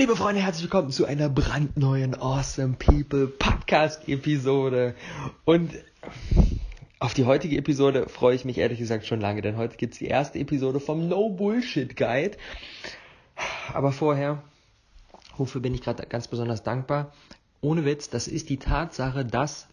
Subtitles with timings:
[0.00, 4.94] liebe Freunde, herzlich willkommen zu einer brandneuen Awesome People Podcast Episode.
[5.44, 5.74] Und
[6.98, 9.98] auf die heutige Episode freue ich mich ehrlich gesagt schon lange, denn heute gibt es
[9.98, 12.38] die erste Episode vom No Bullshit Guide.
[13.74, 14.42] Aber vorher,
[15.36, 17.12] wofür bin ich gerade ganz besonders dankbar?
[17.60, 19.68] Ohne Witz, das ist die Tatsache, dass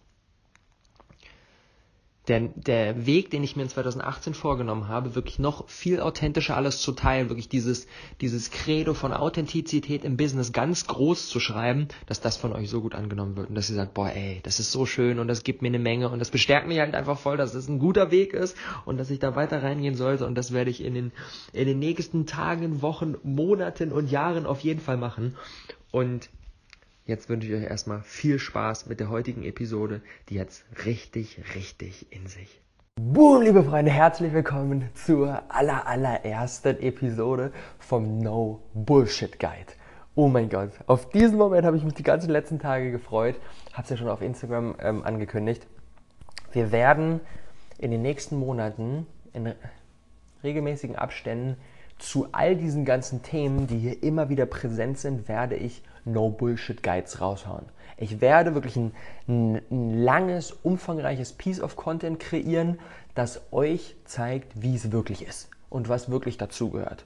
[2.27, 6.81] der, der Weg, den ich mir in 2018 vorgenommen habe, wirklich noch viel authentischer alles
[6.81, 7.87] zu teilen, wirklich dieses,
[8.19, 12.81] dieses Credo von Authentizität im Business ganz groß zu schreiben, dass das von euch so
[12.81, 15.43] gut angenommen wird und dass ihr sagt, boah, ey, das ist so schön und das
[15.43, 18.11] gibt mir eine Menge und das bestärkt mich halt einfach voll, dass es ein guter
[18.11, 21.11] Weg ist und dass ich da weiter reingehen sollte und das werde ich in den,
[21.53, 25.35] in den nächsten Tagen, Wochen, Monaten und Jahren auf jeden Fall machen.
[25.91, 26.29] Und
[27.07, 32.11] Jetzt wünsche ich euch erstmal viel Spaß mit der heutigen Episode, die jetzt richtig, richtig
[32.11, 32.59] in sich.
[32.99, 39.71] Boom, liebe Freunde, herzlich willkommen zur aller, allerersten Episode vom No Bullshit Guide.
[40.15, 43.35] Oh mein Gott, auf diesen Moment habe ich mich die ganzen letzten Tage gefreut.
[43.71, 45.65] Habe es ja schon auf Instagram ähm, angekündigt.
[46.51, 47.21] Wir werden
[47.77, 49.53] in den nächsten Monaten in
[50.43, 51.55] regelmäßigen Abständen
[51.99, 57.65] zu all diesen ganzen Themen, die hier immer wieder präsent sind, werde ich No-Bullshit-Guides raushauen.
[57.97, 58.93] Ich werde wirklich ein,
[59.27, 62.79] ein, ein, langes, umfangreiches Piece of Content kreieren,
[63.15, 67.05] das euch zeigt, wie es wirklich ist und was wirklich dazugehört.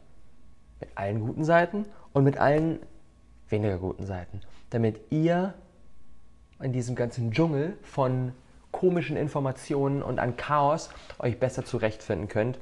[0.80, 2.80] Mit allen guten Seiten und mit allen
[3.47, 4.42] weniger guten Seiten.
[4.69, 5.53] Damit ihr
[6.62, 8.34] in diesem ganzen Dschungel von
[8.72, 12.59] komischen Informationen und an Chaos euch besser zurechtfinden könnt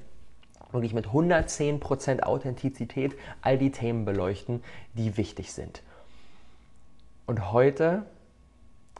[0.71, 5.81] wirklich mit 110% Authentizität all die Themen beleuchten, die wichtig sind.
[7.25, 8.05] Und heute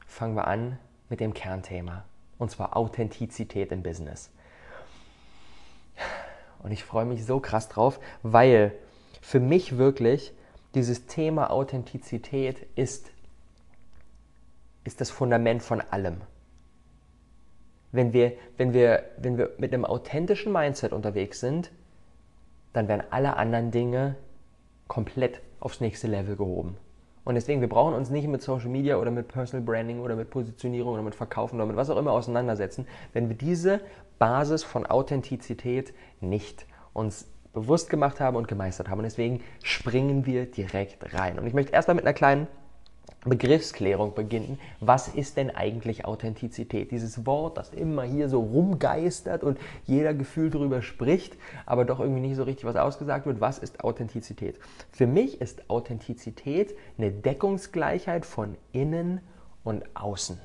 [0.08, 0.78] fangen wir an
[1.10, 2.06] mit dem Kernthema,
[2.38, 4.30] und zwar Authentizität im Business.
[6.62, 8.74] Und ich freue mich so krass drauf, weil
[9.22, 10.34] für mich wirklich
[10.76, 13.12] dieses Thema Authentizität ist,
[14.84, 16.22] ist das Fundament von allem.
[17.92, 21.72] Wenn wir, wenn, wir, wenn wir mit einem authentischen Mindset unterwegs sind,
[22.74, 24.16] dann werden alle anderen Dinge
[24.88, 26.78] komplett aufs nächste Level gehoben.
[27.26, 30.30] Und deswegen, wir brauchen uns nicht mit Social Media oder mit Personal Branding oder mit
[30.30, 33.82] Positionierung oder mit Verkaufen oder mit was auch immer auseinandersetzen, wenn wir diese
[34.18, 39.00] Basis von Authentizität nicht uns bewusst gemacht haben und gemeistert haben.
[39.00, 41.38] Und deswegen springen wir direkt rein.
[41.40, 42.48] Und ich möchte erstmal mit einer kleinen
[43.26, 44.60] Begriffsklärung beginnen.
[44.80, 46.92] Was ist denn eigentlich Authentizität?
[46.92, 52.22] Dieses Wort, das immer hier so rumgeistert und jeder Gefühl darüber spricht, aber doch irgendwie
[52.22, 53.42] nicht so richtig was ausgesagt wird.
[53.42, 54.60] Was ist Authentizität?
[54.92, 59.22] Für mich ist Authentizität eine Deckungsgleichheit von innen
[59.64, 60.40] und außen.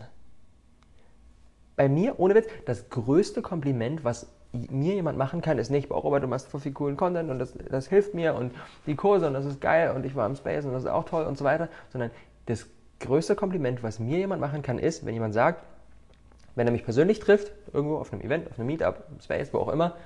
[1.76, 5.98] Bei mir, ohne Witz, das größte Kompliment, was mir jemand machen kann, ist nicht, boah,
[5.98, 8.52] Robert, du machst voll viel coolen Content und das, das hilft mir und
[8.86, 11.04] die Kurse und das ist geil und ich war im Space und das ist auch
[11.04, 12.10] toll und so weiter, sondern
[12.46, 12.66] das
[13.00, 15.64] größte Kompliment, was mir jemand machen kann, ist, wenn jemand sagt,
[16.54, 19.68] wenn er mich persönlich trifft, irgendwo auf einem Event, auf einem Meetup, Space, wo auch
[19.68, 19.96] immer,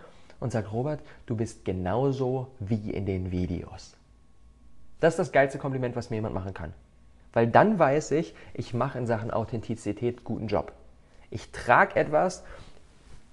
[0.41, 3.95] und sagt, Robert, du bist genauso wie in den Videos.
[5.01, 6.73] Das ist das geilste Kompliment, was mir jemand machen kann.
[7.33, 10.73] Weil dann weiß ich, ich mache in Sachen Authentizität guten Job.
[11.31, 12.43] Ich trage etwas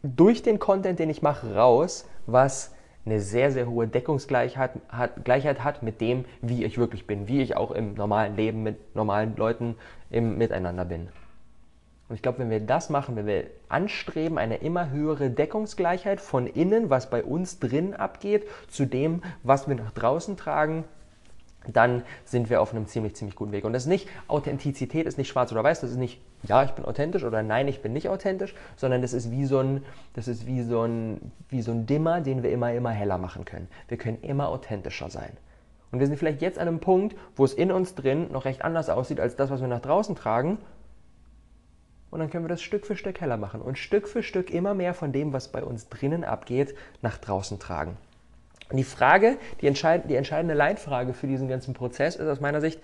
[0.03, 2.74] durch den Content, den ich mache, raus, was
[3.05, 7.41] eine sehr, sehr hohe Deckungsgleichheit hat, Gleichheit hat mit dem, wie ich wirklich bin, wie
[7.41, 9.75] ich auch im normalen Leben mit normalen Leuten
[10.09, 11.09] im Miteinander bin.
[12.07, 16.45] Und ich glaube, wenn wir das machen, wenn wir anstreben, eine immer höhere Deckungsgleichheit von
[16.45, 20.83] innen, was bei uns drin abgeht, zu dem, was wir nach draußen tragen,
[21.73, 23.65] dann sind wir auf einem ziemlich, ziemlich guten Weg.
[23.65, 26.71] Und das ist nicht, Authentizität ist nicht schwarz oder weiß, das ist nicht, ja, ich
[26.71, 29.83] bin authentisch oder nein, ich bin nicht authentisch, sondern das ist wie so ein,
[30.13, 33.45] das ist wie so ein, wie so ein Dimmer, den wir immer, immer heller machen
[33.45, 33.67] können.
[33.87, 35.31] Wir können immer authentischer sein.
[35.91, 38.63] Und wir sind vielleicht jetzt an einem Punkt, wo es in uns drin noch recht
[38.63, 40.57] anders aussieht als das, was wir nach draußen tragen.
[42.11, 44.73] Und dann können wir das Stück für Stück heller machen und Stück für Stück immer
[44.73, 47.97] mehr von dem, was bei uns drinnen abgeht, nach draußen tragen.
[48.69, 52.61] Und die Frage, die, entscheid die entscheidende Leitfrage für diesen ganzen Prozess ist aus meiner
[52.61, 52.79] Sicht,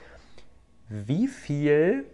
[0.90, 2.06] wie viel,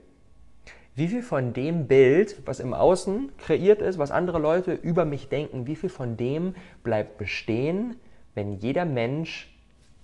[0.96, 5.30] wie viel von dem Bild, was im Außen kreiert ist, was andere Leute über mich
[5.30, 7.98] denken, wie viel von dem bleibt bestehen,
[8.36, 9.54] wenn jeder Mensch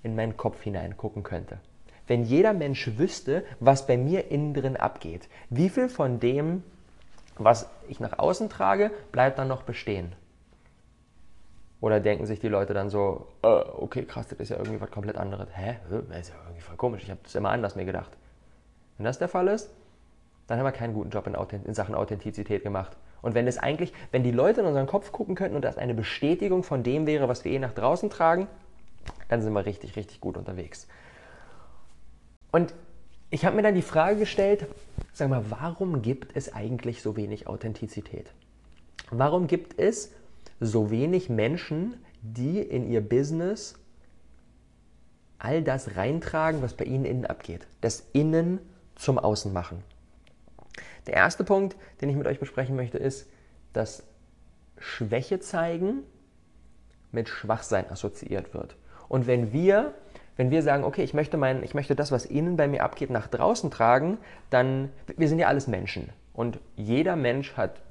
[0.02, 1.60] in meinen Kopf hineingucken könnte?
[2.06, 6.64] Wenn jeder Mensch wüsste, was bei mir innen drin abgeht, wie viel von dem,
[7.38, 10.12] was ich nach außen trage, bleibt dann noch bestehen?
[11.84, 14.90] Oder denken sich die Leute dann so, äh, okay, krass, das ist ja irgendwie was
[14.90, 15.50] komplett anderes.
[15.52, 15.80] Hä?
[15.90, 17.04] Das ist ja irgendwie voll komisch.
[17.04, 18.10] Ich habe das immer anders mir gedacht.
[18.98, 19.70] Wenn das der Fall ist,
[20.48, 21.36] dann haben wir keinen guten Job in,
[21.66, 22.96] in Sachen Authentizität gemacht.
[23.22, 25.94] Und wenn es eigentlich, wenn die Leute in unseren Kopf gucken könnten und das eine
[25.94, 28.48] Bestätigung von dem wäre, was wir eh nach draußen tragen,
[29.28, 30.88] dann sind wir richtig, richtig gut unterwegs.
[32.54, 32.74] Und
[33.30, 34.68] ich habe mir dann die Frage gestellt,
[35.12, 38.32] sag mal, warum gibt es eigentlich so wenig Authentizität?
[39.12, 40.14] Warum gibt es
[40.66, 43.76] so wenig Menschen, die in ihr Business
[45.40, 47.68] all das reintragen, was bei ihnen innen abgeht?
[47.82, 48.60] Das Innen
[48.96, 49.84] zum Außen machen.
[51.06, 53.28] Der erste Punkt, den ich mit euch besprechen möchte, ist,
[53.74, 54.04] dass
[54.78, 56.04] Schwäche zeigen
[57.12, 58.76] mit Schwachsein assoziiert wird.
[59.08, 59.94] Und wenn wir,
[60.38, 63.10] wenn wir sagen, okay, ich möchte, mein, ich möchte das, was innen bei mir abgeht,
[63.10, 64.18] nach draußen tragen,
[64.50, 66.10] dann, wir sind ja alles Menschen.
[66.34, 67.82] Und jeder Mensch hat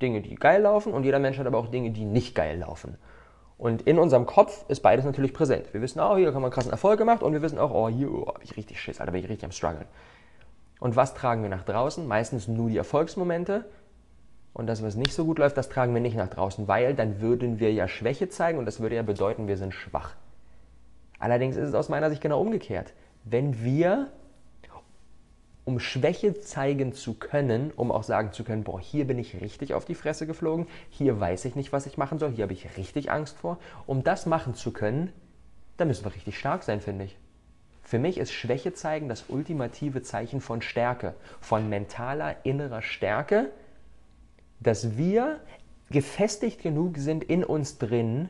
[0.00, 2.96] Dinge, die geil laufen und jeder Mensch hat aber auch Dinge, die nicht geil laufen.
[3.58, 5.74] Und in unserem Kopf ist beides natürlich präsent.
[5.74, 8.10] Wir wissen, oh, hier haben wir krassen Erfolg gemacht und wir wissen auch, oh, hier
[8.10, 9.86] oh, habe ich richtig Schiss, Alter, bin ich richtig am struggeln.
[10.78, 12.08] Und was tragen wir nach draußen?
[12.08, 13.66] Meistens nur die Erfolgsmomente.
[14.54, 17.20] Und das, was nicht so gut läuft, das tragen wir nicht nach draußen, weil dann
[17.20, 20.14] würden wir ja Schwäche zeigen und das würde ja bedeuten, wir sind schwach.
[21.18, 22.94] Allerdings ist es aus meiner Sicht genau umgekehrt.
[23.24, 24.08] Wenn wir
[25.70, 29.72] um Schwäche zeigen zu können, um auch sagen zu können, boah, hier bin ich richtig
[29.72, 32.76] auf die Fresse geflogen, hier weiß ich nicht, was ich machen soll, hier habe ich
[32.76, 33.56] richtig Angst vor.
[33.86, 35.12] Um das machen zu können,
[35.76, 37.16] da müssen wir richtig stark sein, finde ich.
[37.84, 43.52] Für mich ist Schwäche zeigen das ultimative Zeichen von Stärke, von mentaler innerer Stärke,
[44.58, 45.38] dass wir
[45.88, 48.28] gefestigt genug sind in uns drin,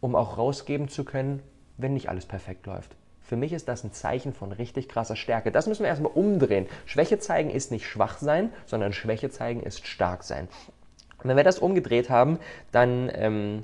[0.00, 1.40] um auch rausgeben zu können,
[1.76, 2.96] wenn nicht alles perfekt läuft.
[3.32, 5.50] Für mich ist das ein Zeichen von richtig krasser Stärke.
[5.50, 6.66] Das müssen wir erstmal umdrehen.
[6.84, 10.48] Schwäche zeigen ist nicht schwach sein, sondern Schwäche zeigen ist stark sein.
[11.22, 12.38] Und wenn wir das umgedreht haben,
[12.72, 13.62] dann ähm,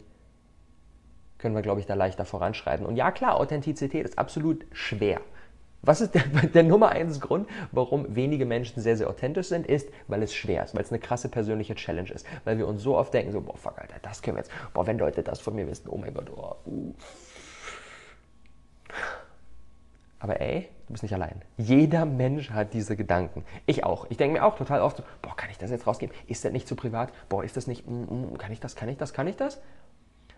[1.37, 2.87] können wir, glaube ich, da leichter voranschreiten.
[2.87, 5.20] Und ja, klar, Authentizität ist absolut schwer.
[5.82, 6.23] Was ist der,
[6.55, 10.65] der, Nummer eins Grund, warum wenige Menschen sehr, sehr authentisch sind, ist, weil es schwer
[10.65, 13.43] ist, weil es eine krasse persönliche Challenge ist, weil wir uns so oft denken, so,
[13.43, 15.99] boah, fuck, Alter, das können wir jetzt, boah, wenn Leute das von mir wissen, oh
[15.99, 16.94] mein Gott, oh, uh.
[20.20, 21.43] Aber ey, du bist nicht allein.
[21.56, 23.44] Jeder Mensch hat diese Gedanken.
[23.67, 24.06] Ich auch.
[24.11, 26.15] Ich denke mir auch total oft so, boah, kann ich das jetzt rausgeben?
[26.26, 27.12] Ist das nicht zu privat?
[27.29, 29.61] Boah, ist das nicht, mm, mm, kann ich das, kann ich das, kann ich das?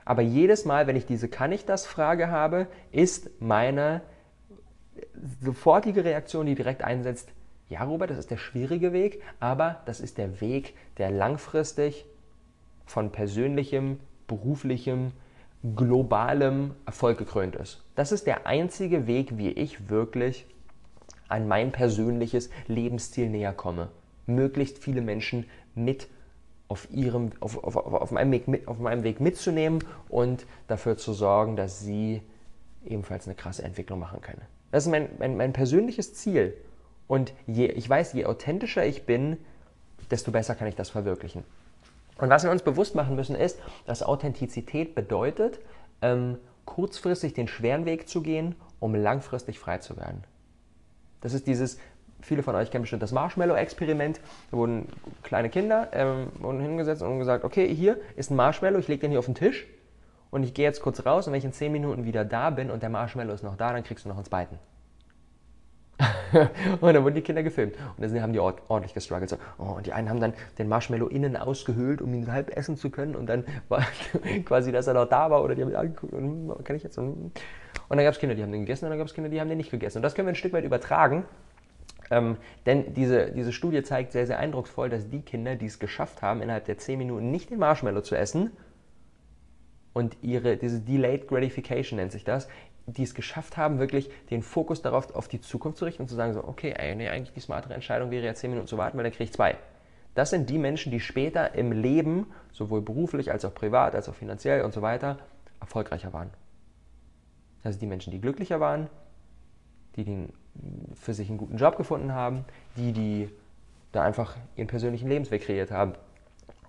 [0.05, 4.03] Aber jedes Mal, wenn ich diese Kann ich das Frage habe, ist meine
[5.41, 7.31] sofortige Reaktion, die direkt einsetzt,
[7.69, 12.05] ja, Robert, das ist der schwierige Weg, aber das ist der Weg, der langfristig
[12.85, 15.13] von persönlichem, beruflichem,
[15.63, 17.83] globalem Erfolg gekrönt ist.
[17.95, 20.47] Das ist der einzige Weg, wie ich wirklich
[21.29, 23.89] an mein persönliches Lebensziel näher komme.
[24.27, 26.09] Möglichst viele Menschen mit
[26.69, 31.13] auf, ihrem, auf, auf, auf, meinem Weg mit, auf meinem Weg mitzunehmen und dafür zu
[31.13, 32.23] sorgen, dass sie
[32.85, 34.43] ebenfalls eine krasse Entwicklung machen können.
[34.71, 36.55] Das ist mein, mein, mein persönliches Ziel.
[37.07, 39.37] Und je, ich weiß, je authentischer ich bin,
[40.11, 41.45] desto besser kann ich das verwirklichen.
[42.21, 45.59] Und was wir uns bewusst machen müssen, ist, dass Authentizität bedeutet,
[46.03, 50.25] ähm, kurzfristig den schweren Weg zu gehen, um langfristig frei zu werden.
[51.21, 51.79] Das ist dieses,
[52.21, 54.21] viele von euch kennen bestimmt das Marshmallow-Experiment.
[54.51, 54.87] Da wurden
[55.23, 59.11] kleine Kinder ähm, wurden hingesetzt und gesagt, okay, hier ist ein Marshmallow, ich lege den
[59.11, 59.67] hier auf den Tisch
[60.31, 62.71] und ich gehe jetzt kurz raus und wenn ich in 10 Minuten wieder da bin
[62.71, 64.59] und der Marshmallow ist noch da, dann kriegst du noch ins Beiten.
[66.81, 67.75] und dann wurden die Kinder gefilmt.
[67.97, 69.31] Und dann haben die ordentlich gestruggelt.
[69.31, 72.77] So, oh, und die einen haben dann den Marshmallow innen ausgehöhlt, um ihn halb essen
[72.77, 73.17] zu können.
[73.17, 73.85] Und dann war
[74.45, 75.43] quasi, dass er noch da war.
[75.43, 76.13] Oder die haben ihn angeguckt.
[76.13, 76.99] Und, hm, kann ich jetzt?
[76.99, 77.33] Und
[77.89, 78.87] dann gab es Kinder, die haben den gegessen.
[78.87, 79.99] Und dann gab es Kinder, die haben den nicht gegessen.
[79.99, 81.25] Und das können wir ein Stück weit übertragen.
[82.11, 86.23] Ähm, denn diese, diese Studie zeigt sehr, sehr eindrucksvoll, dass die Kinder, die es geschafft
[86.23, 88.51] haben, innerhalb der 10 Minuten nicht den Marshmallow zu essen,
[89.93, 92.49] und ihre, diese Delayed Gratification nennt sich das,
[92.93, 96.15] die es geschafft haben, wirklich den Fokus darauf auf die Zukunft zu richten und zu
[96.15, 99.05] sagen, so, okay, nee, eigentlich die smartere Entscheidung wäre ja zehn Minuten zu warten, weil
[99.05, 99.57] dann kriege ich zwei.
[100.15, 104.15] Das sind die Menschen, die später im Leben, sowohl beruflich als auch privat, als auch
[104.15, 105.19] finanziell und so weiter,
[105.61, 106.31] erfolgreicher waren.
[107.63, 108.89] Also die Menschen, die glücklicher waren,
[109.97, 110.33] die den,
[110.95, 112.45] für sich einen guten Job gefunden haben,
[112.77, 113.29] die, die
[113.93, 115.95] da einfach ihren persönlichen Lebensweg kreiert haben.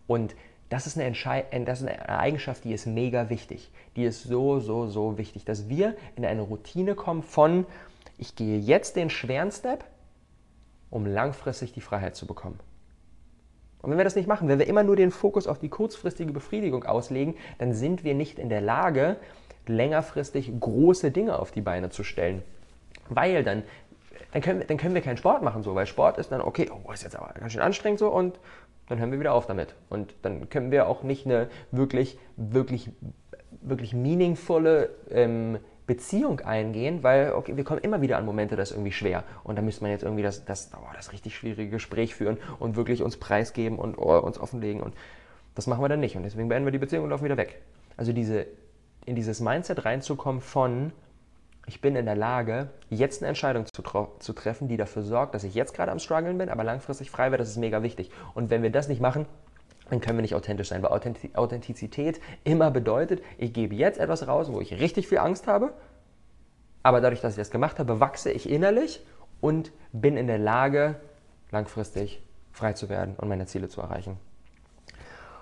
[0.07, 0.35] Und
[0.71, 1.11] das ist, eine
[1.65, 3.69] das ist eine Eigenschaft, die ist mega wichtig.
[3.97, 7.65] Die ist so, so, so wichtig, dass wir in eine Routine kommen von,
[8.17, 9.83] ich gehe jetzt den schweren Step,
[10.89, 12.57] um langfristig die Freiheit zu bekommen.
[13.81, 16.31] Und wenn wir das nicht machen, wenn wir immer nur den Fokus auf die kurzfristige
[16.31, 19.17] Befriedigung auslegen, dann sind wir nicht in der Lage,
[19.67, 22.43] längerfristig große Dinge auf die Beine zu stellen.
[23.09, 23.63] Weil dann,
[24.31, 26.71] dann, können, wir, dann können wir keinen Sport machen, so, weil Sport ist dann, okay,
[26.71, 28.39] oh, ist jetzt aber ganz schön anstrengend so und
[28.91, 29.73] dann hören wir wieder auf damit.
[29.89, 32.89] Und dann können wir auch nicht eine wirklich, wirklich,
[33.61, 38.75] wirklich meaningvolle ähm, Beziehung eingehen, weil okay, wir kommen immer wieder an Momente, das ist
[38.75, 39.23] irgendwie schwer.
[39.43, 42.75] Und da müsste man jetzt irgendwie das, das, oh, das richtig schwierige Gespräch führen und
[42.75, 44.81] wirklich uns preisgeben und oh, uns offenlegen.
[44.81, 44.93] Und
[45.55, 46.17] das machen wir dann nicht.
[46.17, 47.61] Und deswegen beenden wir die Beziehung und laufen wieder weg.
[47.95, 48.45] Also diese,
[49.05, 50.91] in dieses Mindset reinzukommen von,
[51.67, 53.83] ich bin in der Lage, jetzt eine Entscheidung zu,
[54.19, 57.31] zu treffen, die dafür sorgt, dass ich jetzt gerade am struggeln bin, aber langfristig frei
[57.31, 57.43] werde.
[57.43, 58.11] Das ist mega wichtig.
[58.33, 59.25] Und wenn wir das nicht machen,
[59.89, 60.91] dann können wir nicht authentisch sein, weil
[61.33, 65.73] Authentizität immer bedeutet, ich gebe jetzt etwas raus, wo ich richtig viel Angst habe,
[66.81, 69.05] aber dadurch, dass ich das gemacht habe, wachse ich innerlich
[69.41, 70.95] und bin in der Lage,
[71.51, 72.21] langfristig
[72.53, 74.17] frei zu werden und meine Ziele zu erreichen.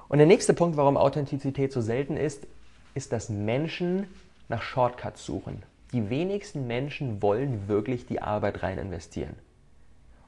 [0.07, 2.47] Und der nächste Punkt, warum Authentizität so selten ist,
[2.95, 4.07] ist, dass Menschen
[4.47, 5.61] nach Shortcuts suchen.
[5.91, 9.35] Die wenigsten Menschen wollen wirklich die Arbeit rein investieren.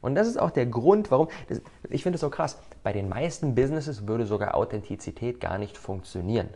[0.01, 3.07] Und das ist auch der Grund, warum, das, ich finde es so krass, bei den
[3.07, 6.49] meisten Businesses würde sogar Authentizität gar nicht funktionieren,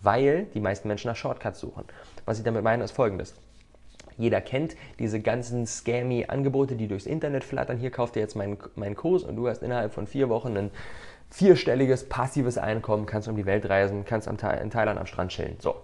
[0.00, 1.84] weil die meisten Menschen nach Shortcuts suchen.
[2.24, 3.34] Was ich damit meine, ist folgendes.
[4.16, 7.78] Jeder kennt diese ganzen scammy Angebote, die durchs Internet flattern.
[7.78, 10.70] Hier kauft ihr jetzt meinen, meinen Kurs und du hast innerhalb von vier Wochen ein
[11.30, 15.56] vierstelliges passives Einkommen, kannst um die Welt reisen, kannst in Thailand am Strand chillen.
[15.60, 15.76] So.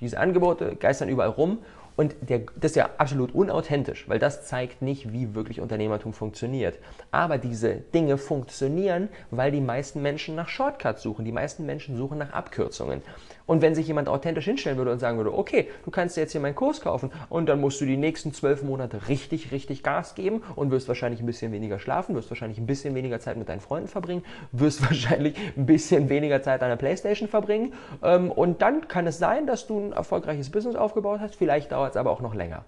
[0.00, 1.58] Diese Angebote geistern überall rum
[2.00, 6.78] und der, das ist ja absolut unauthentisch, weil das zeigt nicht, wie wirklich Unternehmertum funktioniert.
[7.10, 11.26] Aber diese Dinge funktionieren, weil die meisten Menschen nach Shortcuts suchen.
[11.26, 13.02] Die meisten Menschen suchen nach Abkürzungen.
[13.50, 16.40] Und wenn sich jemand authentisch hinstellen würde und sagen würde, okay, du kannst jetzt hier
[16.40, 20.44] meinen Kurs kaufen und dann musst du die nächsten zwölf Monate richtig, richtig Gas geben
[20.54, 23.58] und wirst wahrscheinlich ein bisschen weniger schlafen, wirst wahrscheinlich ein bisschen weniger Zeit mit deinen
[23.58, 27.72] Freunden verbringen, wirst wahrscheinlich ein bisschen weniger Zeit an der Playstation verbringen
[28.04, 31.90] ähm, und dann kann es sein, dass du ein erfolgreiches Business aufgebaut hast, vielleicht dauert
[31.90, 32.64] es aber auch noch länger.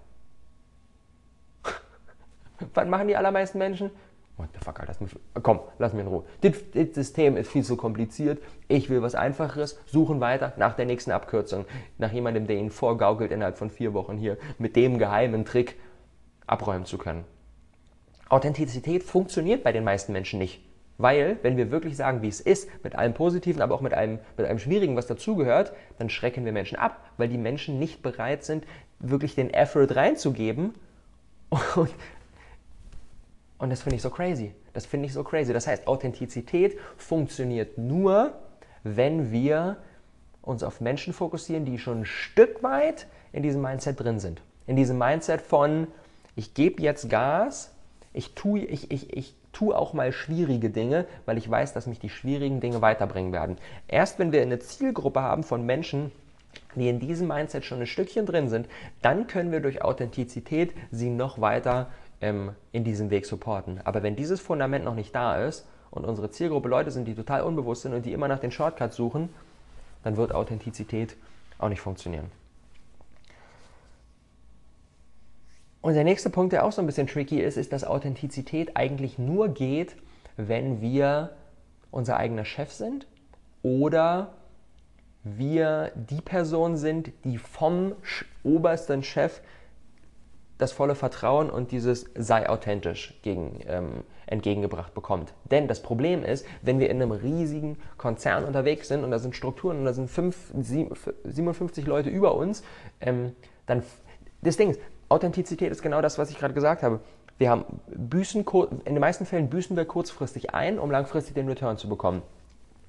[2.73, 3.89] Was machen die allermeisten Menschen?
[4.35, 4.95] What the fuck, Alter,
[5.43, 6.23] komm, lass mich in Ruhe.
[6.41, 8.41] Das, das, System ist viel zu kompliziert.
[8.67, 9.79] Ich will was Einfacheres.
[9.85, 11.65] Suchen weiter nach der nächsten Abkürzung.
[11.99, 15.75] Nach jemandem, der Ihnen vorgaukelt, innerhalb von vier Wochen hier mit dem geheimen Trick
[16.47, 17.25] abräumen zu können.
[18.27, 20.63] Authentizität funktioniert bei den meisten Menschen nicht.
[20.97, 24.19] Weil, wenn wir wirklich sagen, wie es ist, mit allem Positiven, aber auch mit allem,
[24.37, 28.43] mit allem Schwierigen, was dazugehört, dann schrecken wir Menschen ab, weil die Menschen nicht bereit
[28.43, 28.65] sind,
[28.99, 30.73] wirklich den Effort reinzugeben
[31.75, 31.89] und
[33.63, 34.53] und das finde ich so crazy.
[34.73, 35.53] Das finde ich so crazy.
[35.53, 38.33] Das heißt, Authentizität funktioniert nur,
[38.83, 39.77] wenn wir
[40.41, 44.41] uns auf Menschen fokussieren, die schon ein Stück weit in diesem Mindset drin sind.
[44.67, 45.87] In diesem Mindset von,
[46.35, 47.71] ich gebe jetzt Gas,
[48.11, 51.99] ich tue, ich, ich, ich tue auch mal schwierige Dinge, weil ich weiß, dass mich
[51.99, 53.57] die schwierigen Dinge weiterbringen werden.
[53.87, 56.11] Erst wenn wir eine Zielgruppe haben von Menschen,
[56.75, 58.67] die in diesem Mindset schon ein Stückchen drin sind,
[59.01, 61.89] dann können wir durch Authentizität sie noch weiter
[62.23, 63.81] ähm, in diesem Weg supporten.
[63.83, 67.41] Aber wenn dieses Fundament noch nicht da ist und unsere Zielgruppe Leute sind, die total
[67.41, 69.29] unbewusst sind und die immer nach den Shortcuts suchen,
[70.03, 71.17] dann wird Authentizität
[71.59, 72.31] auch nicht funktionieren.
[75.81, 79.19] Und der nächste Punkt, der auch so ein bisschen tricky ist, ist, dass Authentizität eigentlich
[79.19, 79.97] nur geht,
[80.37, 81.31] wenn wir
[81.91, 83.05] unser eigener Chef sind
[83.63, 84.33] oder
[85.23, 87.95] wir die Person sind, die vom
[88.43, 89.41] obersten Chef
[90.57, 95.33] das volle Vertrauen und dieses sei authentisch gegen, ähm, entgegengebracht bekommt.
[95.51, 99.35] Denn das Problem ist, wenn wir in einem riesigen Konzern unterwegs sind und da sind
[99.35, 100.93] Strukturen und da sind fünf, sieben,
[101.23, 102.63] 57 Leute über uns,
[103.01, 103.33] ähm,
[103.65, 103.83] dann
[104.41, 104.79] das Ding ist,
[105.09, 106.99] Authentizität ist genau das, was ich gerade gesagt habe.
[107.37, 108.45] Wir haben büßen,
[108.85, 112.21] in den meisten Fällen büßen wir kurzfristig ein, um langfristig den Return zu bekommen.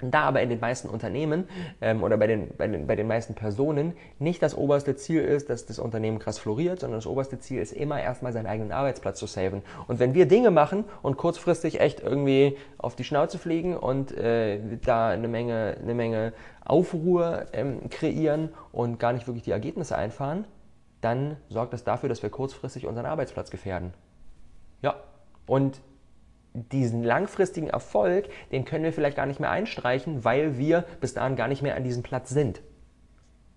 [0.01, 1.49] Da aber in den meisten Unternehmen
[1.81, 5.51] ähm, oder bei den, bei, den, bei den meisten Personen nicht das oberste Ziel ist,
[5.51, 9.19] dass das Unternehmen krass floriert, sondern das oberste Ziel ist immer erstmal seinen eigenen Arbeitsplatz
[9.19, 9.63] zu saven.
[9.87, 14.59] Und wenn wir Dinge machen und kurzfristig echt irgendwie auf die Schnauze fliegen und äh,
[14.85, 16.33] da eine Menge, eine Menge
[16.65, 20.45] Aufruhr ähm, kreieren und gar nicht wirklich die Ergebnisse einfahren,
[21.01, 23.93] dann sorgt das dafür, dass wir kurzfristig unseren Arbeitsplatz gefährden.
[24.83, 24.97] Ja,
[25.47, 25.81] und
[26.54, 31.37] diesen langfristigen Erfolg, den können wir vielleicht gar nicht mehr einstreichen, weil wir bis dahin
[31.37, 32.62] gar nicht mehr an diesem Platz sind.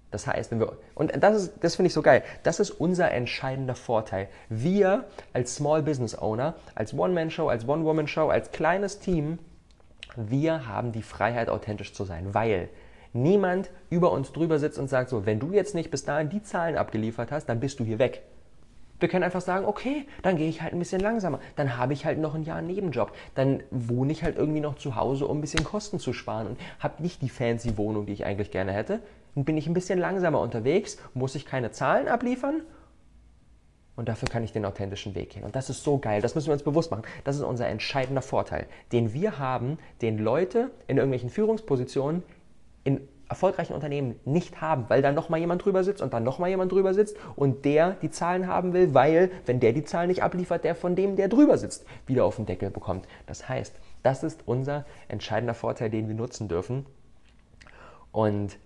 [0.10, 3.76] Das heißt, wenn wir, und das, das finde ich so geil, das ist unser entscheidender
[3.76, 4.30] Vorteil.
[4.50, 9.38] Wir als Small Business Owner, als One-Man-Show, als One-Woman-Show, als kleines Team,
[10.16, 12.70] wir haben die Freiheit, authentisch zu sein, weil
[13.14, 16.42] niemand über uns drüber sitzt und sagt so, wenn du jetzt nicht bis dahin die
[16.42, 18.24] Zahlen abgeliefert hast, dann bist du hier weg.
[19.00, 21.40] Wir können einfach sagen, okay, dann gehe ich halt ein bisschen langsamer.
[21.56, 23.12] Dann habe ich halt noch ein Jahr einen Nebenjob.
[23.36, 26.60] Dann wohne ich halt irgendwie noch zu Hause, um ein bisschen Kosten zu sparen und
[26.80, 29.02] habe nicht die fancy Wohnung, die ich eigentlich gerne hätte.
[29.36, 32.62] Dann bin ich ein bisschen langsamer unterwegs, muss ich keine Zahlen abliefern
[33.98, 35.44] und dafür kann ich den authentischen Weg gehen.
[35.44, 37.04] Und das ist so geil, das müssen wir uns bewusst machen.
[37.24, 42.24] Das ist unser entscheidender Vorteil, den wir haben, den Leute in irgendwelchen Führungspositionen
[42.84, 46.72] in erfolgreichen Unternehmen nicht haben, weil da nochmal jemand drüber sitzt und dann nochmal jemand
[46.72, 50.64] drüber sitzt und der die Zahlen haben will, weil, wenn der die Zahlen nicht abliefert,
[50.64, 53.08] der von dem, der drüber sitzt, wieder auf den Deckel bekommt.
[53.26, 56.86] Das heißt, das ist unser entscheidender Vorteil, den wir nutzen dürfen.
[58.12, 58.58] Und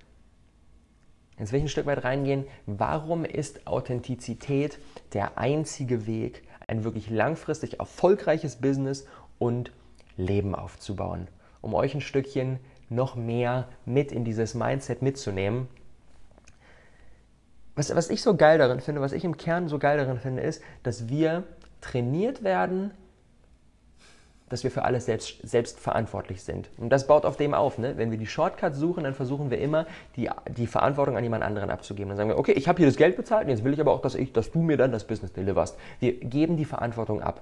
[1.42, 4.78] Jetzt will ich ein Stück weit reingehen, warum ist Authentizität
[5.14, 9.08] der einzige Weg, ein wirklich langfristig erfolgreiches Business
[9.40, 9.72] und
[10.18, 11.28] Leben aufzubauen?
[11.62, 12.60] Um euch ein Stückchen
[12.92, 15.68] noch mehr mit in dieses Mindset mitzunehmen.
[17.76, 20.42] Was, was ich so geil darin finde, was ich im Kern so geil darin finde,
[20.42, 21.44] ist, dass wir
[21.80, 22.92] trainiert werden,
[24.50, 26.70] dass wir für alles selbst, selbst verantwortlich sind.
[26.78, 27.78] Und das baut auf dem auf.
[27.78, 27.98] Ne?
[27.98, 29.86] Wenn wir die Shortcuts suchen, dann versuchen wir immer,
[30.18, 32.10] die, die Verantwortung an jemand anderen abzugeben.
[32.10, 34.02] Dann sagen wir, okay, ich habe hier das Geld bezahlt, jetzt will ich aber auch,
[34.02, 35.78] dass, ich, dass du mir dann das Business deliverst.
[36.02, 37.42] Wir geben die Verantwortung ab.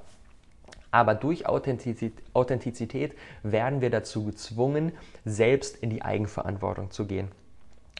[0.91, 4.91] Aber durch Authentizität werden wir dazu gezwungen,
[5.25, 7.29] selbst in die Eigenverantwortung zu gehen.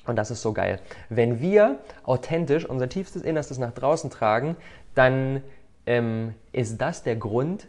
[0.05, 0.79] Und das ist so geil.
[1.09, 4.55] Wenn wir authentisch unser tiefstes Innerstes nach draußen tragen,
[4.95, 5.43] dann
[5.85, 7.67] ähm, ist das der Grund,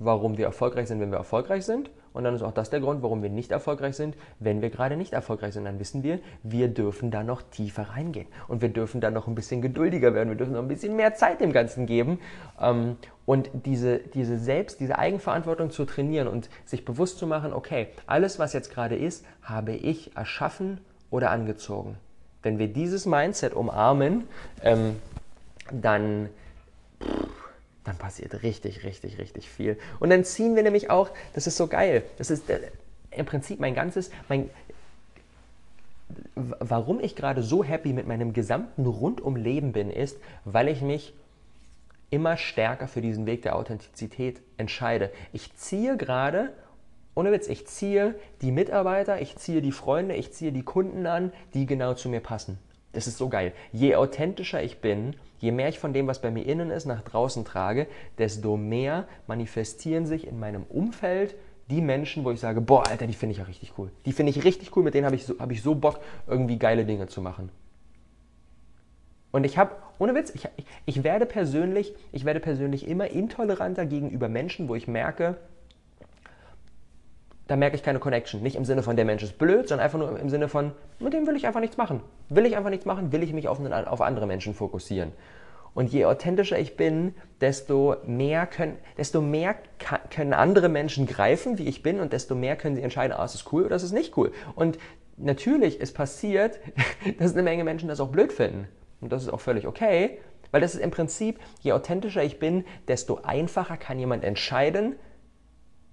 [0.00, 1.90] warum wir erfolgreich sind, wenn wir erfolgreich sind.
[2.12, 4.96] Und dann ist auch das der Grund, warum wir nicht erfolgreich sind, wenn wir gerade
[4.96, 5.66] nicht erfolgreich sind.
[5.66, 8.26] Dann wissen wir, wir dürfen da noch tiefer reingehen.
[8.48, 10.30] Und wir dürfen da noch ein bisschen geduldiger werden.
[10.30, 12.18] Wir dürfen noch ein bisschen mehr Zeit dem Ganzen geben.
[12.60, 17.88] Ähm, und diese, diese Selbst, diese Eigenverantwortung zu trainieren und sich bewusst zu machen, okay,
[18.06, 20.80] alles, was jetzt gerade ist, habe ich erschaffen
[21.10, 21.96] oder angezogen.
[22.42, 24.24] Wenn wir dieses Mindset umarmen,
[24.64, 24.96] ähm,
[25.70, 26.30] dann...
[27.84, 29.78] Dann passiert richtig, richtig, richtig viel.
[30.00, 32.60] Und dann ziehen wir nämlich auch, das ist so geil, das ist äh,
[33.10, 34.50] im Prinzip mein ganzes, mein,
[36.34, 41.14] warum ich gerade so happy mit meinem gesamten Rundumleben bin, ist, weil ich mich
[42.10, 45.10] immer stärker für diesen Weg der Authentizität entscheide.
[45.32, 46.52] Ich ziehe gerade,
[47.14, 51.32] ohne Witz, ich ziehe die Mitarbeiter, ich ziehe die Freunde, ich ziehe die Kunden an,
[51.54, 52.58] die genau zu mir passen.
[52.92, 53.52] Das ist so geil.
[53.72, 57.02] Je authentischer ich bin, je mehr ich von dem, was bei mir innen ist, nach
[57.02, 57.86] draußen trage,
[58.18, 61.34] desto mehr manifestieren sich in meinem Umfeld
[61.70, 63.90] die Menschen, wo ich sage, boah, Alter, die finde ich ja richtig cool.
[64.04, 66.58] Die finde ich richtig cool, mit denen habe ich, so, hab ich so Bock, irgendwie
[66.58, 67.50] geile Dinge zu machen.
[69.30, 70.48] Und ich habe, ohne Witz, ich,
[70.86, 75.36] ich, werde persönlich, ich werde persönlich immer intoleranter gegenüber Menschen, wo ich merke,
[77.50, 78.44] da merke ich keine Connection.
[78.44, 81.12] Nicht im Sinne von, der Mensch ist blöd, sondern einfach nur im Sinne von, mit
[81.12, 82.00] dem will ich einfach nichts machen.
[82.28, 85.10] Will ich einfach nichts machen, will ich mich auf, auf andere Menschen fokussieren.
[85.74, 89.56] Und je authentischer ich bin, desto mehr können, desto mehr
[90.10, 93.34] können andere Menschen greifen, wie ich bin, und desto mehr können sie entscheiden, ah, ist
[93.34, 94.30] es cool oder ist es nicht cool.
[94.54, 94.78] Und
[95.16, 96.60] natürlich ist passiert,
[97.18, 98.68] dass eine Menge Menschen das auch blöd finden.
[99.00, 100.18] Und das ist auch völlig okay,
[100.52, 104.94] weil das ist im Prinzip, je authentischer ich bin, desto einfacher kann jemand entscheiden,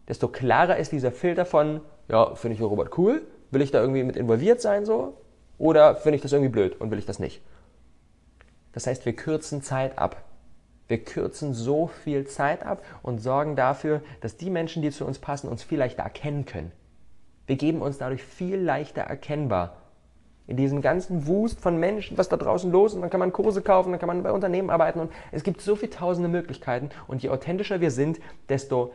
[0.07, 4.03] desto klarer ist dieser Filter von, ja, finde ich Robot cool, will ich da irgendwie
[4.03, 5.17] mit involviert sein so
[5.57, 7.41] oder finde ich das irgendwie blöd und will ich das nicht.
[8.73, 10.23] Das heißt, wir kürzen Zeit ab.
[10.87, 15.19] Wir kürzen so viel Zeit ab und sorgen dafür, dass die Menschen, die zu uns
[15.19, 16.71] passen, uns viel leichter erkennen können.
[17.45, 19.77] Wir geben uns dadurch viel leichter erkennbar.
[20.45, 23.61] In diesem ganzen Wust von Menschen, was da draußen los ist, dann kann man Kurse
[23.61, 27.21] kaufen, dann kann man bei Unternehmen arbeiten und es gibt so viele tausende Möglichkeiten und
[27.21, 28.93] je authentischer wir sind, desto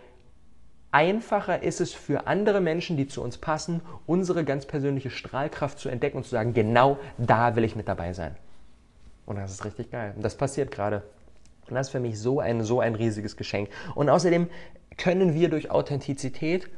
[0.93, 5.89] einfacher ist es für andere Menschen, die zu uns passen, unsere ganz persönliche Strahlkraft zu
[5.89, 8.37] entdecken und zu sagen, genau da will ich mit dabei sein.
[9.27, 10.13] Und das ist richtig geil.
[10.15, 11.03] Und das passiert gerade.
[11.69, 13.71] Und das ist für mich so ein, so ein riesiges Geschenk.
[13.95, 14.49] Und außerdem
[14.97, 16.69] können wir durch Authentizität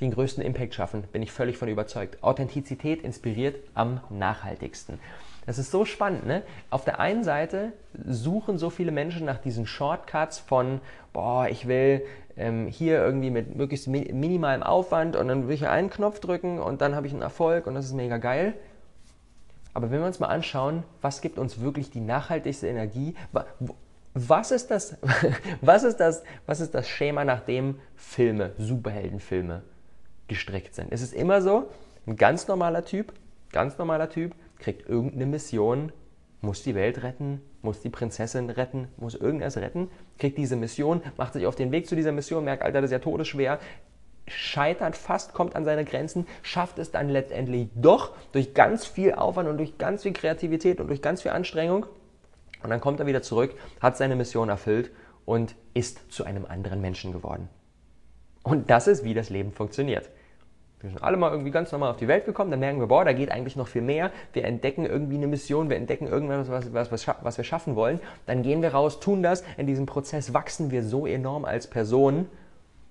[0.00, 2.22] den größten Impact schaffen, bin ich völlig von überzeugt.
[2.22, 4.98] Authentizität inspiriert am nachhaltigsten.
[5.46, 6.42] Das ist so spannend, ne?
[6.70, 7.72] Auf der einen Seite
[8.04, 10.80] suchen so viele Menschen nach diesen Shortcuts von,
[11.12, 12.02] boah, ich will
[12.36, 16.80] ähm, hier irgendwie mit möglichst minimalem Aufwand und dann will ich einen Knopf drücken und
[16.80, 18.54] dann habe ich einen Erfolg und das ist mega geil.
[19.72, 23.14] Aber wenn wir uns mal anschauen, was gibt uns wirklich die nachhaltigste Energie?
[24.14, 24.96] Was ist das,
[25.60, 29.62] was ist das, was ist das Schema, nach dem Filme, Superheldenfilme
[30.28, 30.90] gestrickt sind?
[30.90, 31.68] Es ist immer so,
[32.06, 33.12] ein ganz normaler Typ,
[33.52, 35.92] ganz normaler Typ, kriegt irgendeine Mission,
[36.46, 41.34] muss die Welt retten, muss die Prinzessin retten, muss irgendwas retten, kriegt diese Mission, macht
[41.34, 43.58] sich auf den Weg zu dieser Mission, merkt, Alter, das ist ja todesschwer,
[44.28, 49.48] scheitert fast, kommt an seine Grenzen, schafft es dann letztendlich doch durch ganz viel Aufwand
[49.48, 51.86] und durch ganz viel Kreativität und durch ganz viel Anstrengung.
[52.62, 54.90] Und dann kommt er wieder zurück, hat seine Mission erfüllt
[55.24, 57.48] und ist zu einem anderen Menschen geworden.
[58.42, 60.08] Und das ist, wie das Leben funktioniert.
[60.80, 63.04] Wir sind alle mal irgendwie ganz normal auf die Welt gekommen, dann merken wir, boah,
[63.04, 64.10] da geht eigentlich noch viel mehr.
[64.34, 67.98] Wir entdecken irgendwie eine Mission, wir entdecken irgendwas, was, was, was, was wir schaffen wollen.
[68.26, 69.42] Dann gehen wir raus, tun das.
[69.56, 72.28] In diesem Prozess wachsen wir so enorm als Person.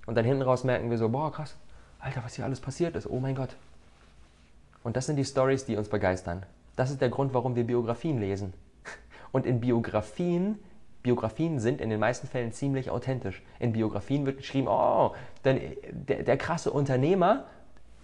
[0.08, 1.56] Und dann hinten raus merken wir so, boah, krass,
[2.00, 3.08] Alter, was hier alles passiert ist.
[3.08, 3.56] Oh mein Gott.
[4.84, 6.44] Und das sind die Stories, die uns begeistern.
[6.76, 8.54] Das ist der Grund, warum wir Biografien lesen.
[9.32, 10.60] Und in Biografien
[11.06, 13.44] Biografien sind in den meisten Fällen ziemlich authentisch.
[13.60, 17.46] In Biografien wird geschrieben, oh, denn der, der krasse Unternehmer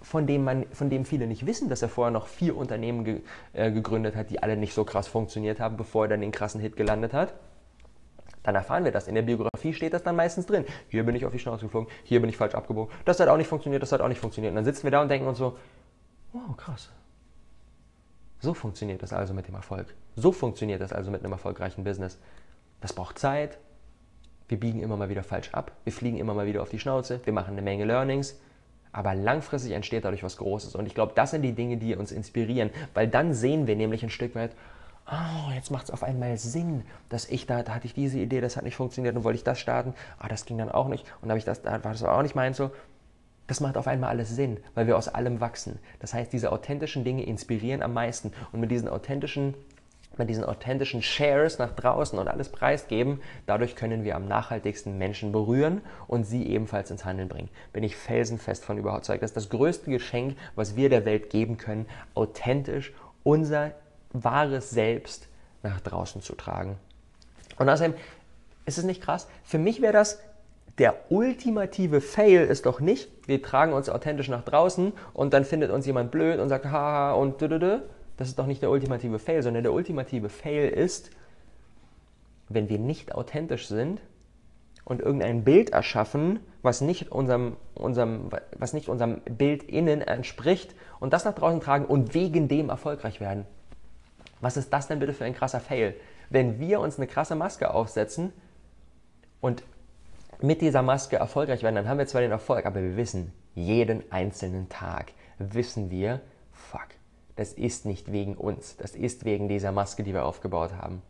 [0.02, 3.22] von dem, man, von dem viele nicht wissen, dass er vorher noch vier Unternehmen ge,
[3.54, 6.60] äh, gegründet hat, die alle nicht so krass funktioniert haben, bevor er dann den krassen
[6.60, 7.34] Hit gelandet hat.
[8.44, 9.08] Dann erfahren wir das.
[9.08, 10.66] In der Biografie steht das dann meistens drin.
[10.90, 13.38] Hier bin ich auf die Schnauze geflogen, hier bin ich falsch abgebogen, das hat auch
[13.38, 14.52] nicht funktioniert, das hat auch nicht funktioniert.
[14.52, 15.58] Und dann sitzen wir da und denken uns so,
[16.34, 16.90] wow, krass.
[18.40, 19.94] So funktioniert das also mit dem Erfolg.
[20.16, 22.18] So funktioniert das also mit einem erfolgreichen Business.
[22.80, 23.60] Das braucht Zeit.
[24.48, 25.72] Wir biegen immer mal wieder falsch ab.
[25.84, 27.22] Wir fliegen immer mal wieder auf die Schnauze.
[27.24, 28.36] Wir machen eine Menge Learnings.
[28.94, 30.76] Aber langfristig entsteht dadurch was Großes.
[30.76, 32.70] Und ich glaube, das sind die Dinge, die uns inspirieren.
[32.94, 34.52] Weil dann sehen wir nämlich ein Stück weit,
[35.10, 38.42] oh, jetzt macht es auf einmal Sinn, dass ich da, da hatte ich diese Idee,
[38.42, 41.06] das hat nicht funktioniert und wollte ich das starten, ah, das ging dann auch nicht
[41.22, 42.72] und habe ich das, da war das auch nicht meins so.
[43.48, 45.80] Das macht auf einmal alles Sinn, weil wir aus allem wachsen.
[46.00, 49.56] Das heißt, diese authentischen Dinge inspirieren am meisten und mit diesen authentischen
[50.18, 55.32] mit diesen authentischen Shares nach draußen und alles preisgeben, dadurch können wir am nachhaltigsten Menschen
[55.32, 57.50] berühren und sie ebenfalls ins Handeln bringen.
[57.74, 59.24] Bin ich felsenfest von überzeugt.
[59.24, 62.94] Das ist das größte Geschenk, was wir der Welt geben können, authentisch
[63.24, 63.72] unser
[64.12, 65.28] wahres Selbst
[65.64, 66.78] nach draußen zu tragen.
[67.58, 67.94] Und außerdem
[68.66, 69.28] ist es nicht krass.
[69.44, 70.20] Für mich wäre das
[70.78, 75.70] der ultimative Fail ist doch nicht, wir tragen uns authentisch nach draußen und dann findet
[75.70, 77.80] uns jemand blöd und sagt haha und dödödö.
[78.22, 81.10] Das ist doch nicht der ultimative Fail, sondern der ultimative Fail ist,
[82.50, 84.00] wenn wir nicht authentisch sind
[84.86, 91.14] und irgendein Bild erschaffen, was nicht unserem, unserem, was nicht unserem Bild innen entspricht und
[91.14, 93.48] das nach draußen tragen und wegen dem erfolgreich werden.
[94.40, 95.96] Was ist das denn bitte für ein krasser Fail?
[96.30, 98.32] Wenn wir uns eine krasse Maske aufsetzen
[99.40, 99.64] und
[100.42, 104.04] mit dieser Maske erfolgreich werden, dann haben wir zwar den Erfolg, aber wir wissen, jeden
[104.12, 107.01] einzelnen Tag wissen wir, fuck,
[107.36, 111.02] das ist nicht wegen uns, das ist wegen dieser Maske, die wir aufgebaut haben.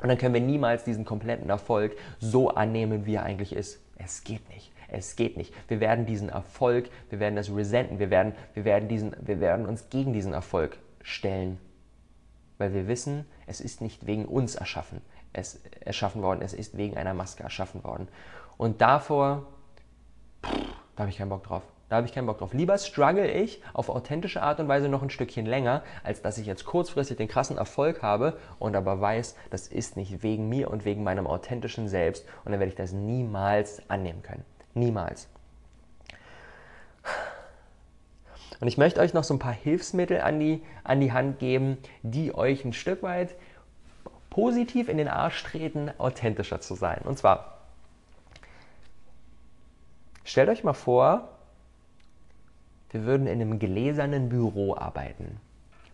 [0.00, 3.80] Und dann können wir niemals diesen kompletten Erfolg so annehmen, wie er eigentlich ist.
[3.96, 4.70] Es geht nicht.
[4.88, 5.52] Es geht nicht.
[5.68, 9.66] Wir werden diesen Erfolg, wir werden das resenten, wir werden, wir werden, diesen, wir werden
[9.66, 11.58] uns gegen diesen Erfolg stellen
[12.58, 15.00] weil wir wissen, es ist nicht wegen uns erschaffen,
[15.32, 18.08] es erschaffen worden, es ist wegen einer Maske erschaffen worden.
[18.56, 19.46] Und davor,
[20.44, 20.52] pff,
[20.96, 21.62] da habe ich keinen Bock drauf.
[21.88, 22.54] Da habe ich keinen Bock drauf.
[22.54, 26.46] Lieber struggle ich auf authentische Art und Weise noch ein Stückchen länger, als dass ich
[26.46, 30.84] jetzt kurzfristig den krassen Erfolg habe und aber weiß, das ist nicht wegen mir und
[30.84, 34.44] wegen meinem authentischen Selbst und dann werde ich das niemals annehmen können.
[34.72, 35.28] Niemals.
[38.60, 41.76] Und ich möchte euch noch so ein paar Hilfsmittel an die, an die Hand geben,
[42.02, 43.34] die euch ein Stück weit
[44.30, 47.02] positiv in den Arsch treten, authentischer zu sein.
[47.04, 47.58] Und zwar,
[50.24, 51.33] stellt euch mal vor,
[52.94, 55.40] wir würden in einem gläsernen Büro arbeiten.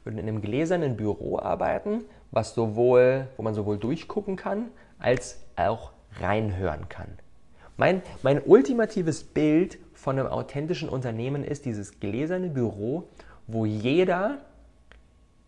[0.04, 5.40] Wir würden in einem gläsernen Büro arbeiten, was sowohl, wo man sowohl durchgucken kann, als
[5.56, 7.08] auch reinhören kann.
[7.78, 13.08] Mein, mein ultimatives Bild von einem authentischen Unternehmen ist dieses gläserne Büro,
[13.46, 14.36] wo jeder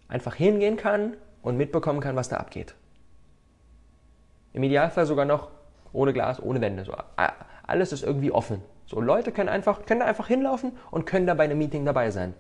[0.08, 2.74] einfach hingehen kann und mitbekommen kann, was da abgeht.
[4.54, 5.50] Im Idealfall sogar noch
[5.92, 6.86] ohne Glas, ohne Wände.
[6.86, 6.94] So,
[7.66, 8.62] alles ist irgendwie offen.
[8.86, 12.10] So, Leute können einfach, können da einfach hinlaufen und können da bei einem Meeting dabei
[12.10, 12.34] sein.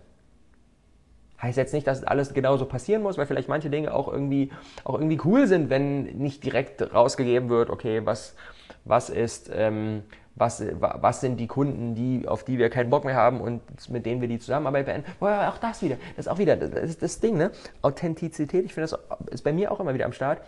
[1.40, 4.52] Heißt jetzt nicht, dass alles genauso passieren muss, weil vielleicht manche Dinge auch irgendwie,
[4.84, 8.36] auch irgendwie cool sind, wenn nicht direkt rausgegeben wird, okay, was,
[8.84, 10.04] was ist, ähm,
[10.36, 14.06] was, was sind die Kunden, die, auf die wir keinen Bock mehr haben und mit
[14.06, 15.10] denen wir die Zusammenarbeit beenden.
[15.18, 15.96] Boah, auch das wieder.
[16.16, 17.50] Das ist auch wieder, das ist das Ding, ne?
[17.82, 19.00] Authentizität, ich finde, das
[19.32, 20.40] ist bei mir auch immer wieder am Start.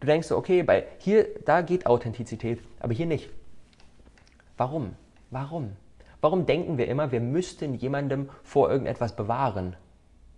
[0.00, 3.30] Du denkst so, okay, bei hier, da geht Authentizität, aber hier nicht.
[4.58, 4.96] Warum?
[5.32, 5.72] Warum?
[6.20, 9.74] Warum denken wir immer, wir müssten jemandem vor irgendetwas bewahren?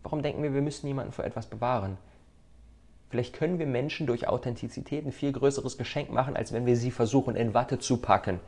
[0.02, 1.98] Warum denken wir, wir müssten jemanden vor etwas bewahren?
[3.11, 6.90] Vielleicht können wir Menschen durch Authentizität ein viel größeres Geschenk machen, als wenn wir sie
[6.90, 8.40] versuchen, in Watte zu packen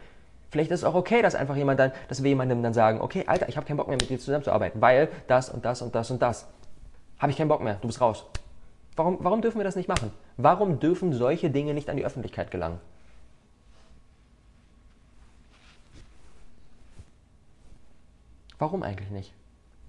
[0.51, 3.25] Vielleicht ist es auch okay, dass einfach jemand dann, dass wir jemandem dann sagen, okay,
[3.27, 6.11] Alter, ich habe keinen Bock mehr mit dir zusammenzuarbeiten, weil das und das und das
[6.11, 6.47] und das.
[7.19, 8.25] Habe ich keinen Bock mehr, du bist raus.
[8.95, 10.13] Warum, warum dürfen wir das nicht machen?
[10.37, 12.79] Warum dürfen solche Dinge nicht an die Öffentlichkeit gelangen?
[18.59, 19.33] Warum eigentlich nicht?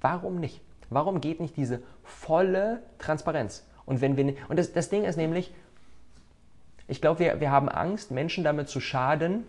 [0.01, 0.61] Warum nicht?
[0.89, 3.65] Warum geht nicht diese volle Transparenz?
[3.85, 5.53] Und wenn wir und das, das Ding ist nämlich,
[6.87, 9.43] ich glaube, wir, wir haben Angst, Menschen damit zu schaden,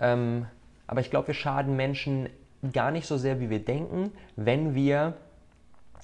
[0.00, 0.46] ähm,
[0.86, 2.28] aber ich glaube, wir schaden Menschen
[2.72, 5.14] gar nicht so sehr, wie wir denken, wenn wir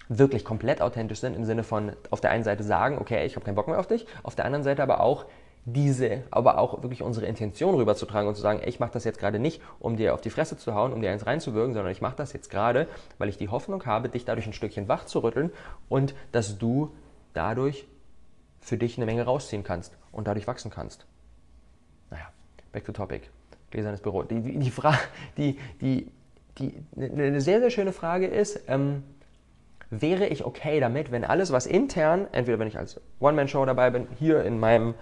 [0.09, 3.45] wirklich komplett authentisch sind, im Sinne von auf der einen Seite sagen, okay, ich habe
[3.45, 5.27] keinen Bock mehr auf dich, auf der anderen Seite aber auch
[5.67, 9.39] diese, aber auch wirklich unsere Intention rüberzutragen und zu sagen, ich mache das jetzt gerade
[9.39, 12.17] nicht, um dir auf die Fresse zu hauen, um dir eins reinzuwirken, sondern ich mache
[12.17, 12.87] das jetzt gerade,
[13.19, 15.51] weil ich die Hoffnung habe, dich dadurch ein Stückchen wach zu rütteln
[15.89, 16.91] und dass du
[17.33, 17.87] dadurch
[18.61, 21.07] für dich eine Menge rausziehen kannst und dadurch wachsen kannst.
[22.11, 22.29] Naja,
[22.73, 23.31] back to topic
[23.75, 24.23] gläsernes Büro.
[24.23, 24.99] Die, die, Frage,
[25.37, 26.11] die, die,
[26.59, 29.03] die, eine sehr, sehr schöne Frage ist, ähm,
[29.91, 34.07] wäre ich okay damit, wenn alles, was intern, entweder wenn ich als One-Man-Show dabei bin,
[34.19, 34.95] hier in meinem,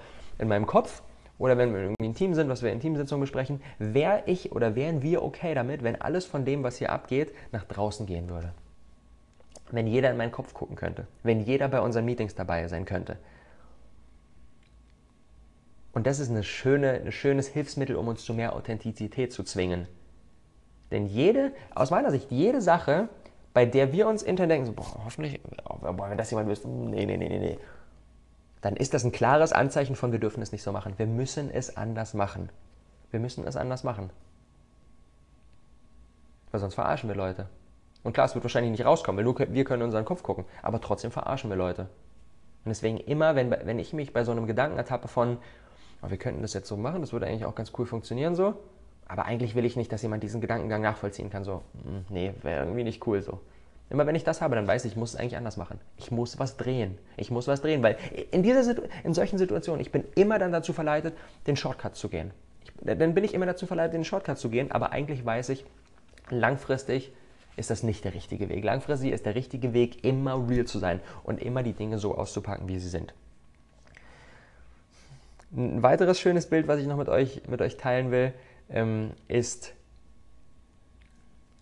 [0.43, 1.03] in meinem Kopf,
[1.39, 4.75] oder wenn wir irgendwie ein Team sind, was wir in Teamsitzungen besprechen, wäre ich oder
[4.75, 8.53] wären wir okay damit, wenn alles von dem, was hier abgeht, nach draußen gehen würde?
[9.71, 13.17] Wenn jeder in meinen Kopf gucken könnte, wenn jeder bei unseren Meetings dabei sein könnte.
[15.93, 19.87] Und das ist eine schöne, ein schönes Hilfsmittel, um uns zu mehr Authentizität zu zwingen.
[20.91, 23.09] Denn jede, aus meiner Sicht, jede Sache,
[23.55, 27.07] bei der wir uns intern denken, so, boah, hoffentlich, boah, wenn das jemand wüsste, nee,
[27.07, 27.59] nee, nee, nee, nee,
[28.63, 30.95] dann ist das ein klares Anzeichen von, wir dürfen es nicht so machen.
[30.97, 32.49] Wir müssen es anders machen.
[33.11, 34.11] Wir müssen es anders machen.
[36.51, 37.49] Weil sonst verarschen wir Leute.
[38.05, 40.45] Und klar, es wird wahrscheinlich nicht rauskommen, weil nur wir können in unseren Kopf gucken.
[40.63, 41.83] Aber trotzdem verarschen wir Leute.
[42.65, 45.39] Und deswegen immer, wenn, wenn ich mich bei so einem Gedanken ertappe von,
[46.03, 48.55] oh, wir könnten das jetzt so machen, das würde eigentlich auch ganz cool funktionieren so,
[49.07, 51.43] aber eigentlich will ich nicht, dass jemand diesen Gedankengang nachvollziehen kann.
[51.43, 53.41] So, hm, nee, wäre irgendwie nicht cool so.
[53.93, 55.79] Immer wenn ich das habe, dann weiß ich, ich muss es eigentlich anders machen.
[55.99, 56.97] Ich muss was drehen.
[57.19, 57.99] Ich muss was drehen, weil
[58.31, 58.75] in, dieser
[59.05, 61.15] in solchen Situationen, ich bin immer dann dazu verleitet,
[61.47, 62.31] den Shortcut zu gehen.
[62.65, 65.67] Ich, dann bin ich immer dazu verleitet, den Shortcut zu gehen, aber eigentlich weiß ich,
[66.31, 67.13] langfristig
[67.57, 68.65] ist das nicht der richtige Weg.
[68.65, 72.69] Langfristig ist der richtige Weg, immer real zu sein und immer die Dinge so auszupacken,
[72.69, 73.13] wie sie sind.
[75.55, 78.33] Ein weiteres schönes Bild, was ich noch mit euch, mit euch teilen will,
[78.71, 79.75] ähm, ist,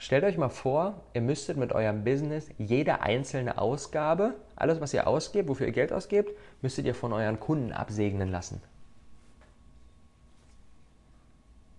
[0.01, 5.07] stellt euch mal vor, ihr müsstet mit eurem Business jede einzelne Ausgabe, alles was ihr
[5.07, 6.33] ausgebt, wofür ihr Geld ausgebt,
[6.63, 8.61] müsstet ihr von euren Kunden absegnen lassen.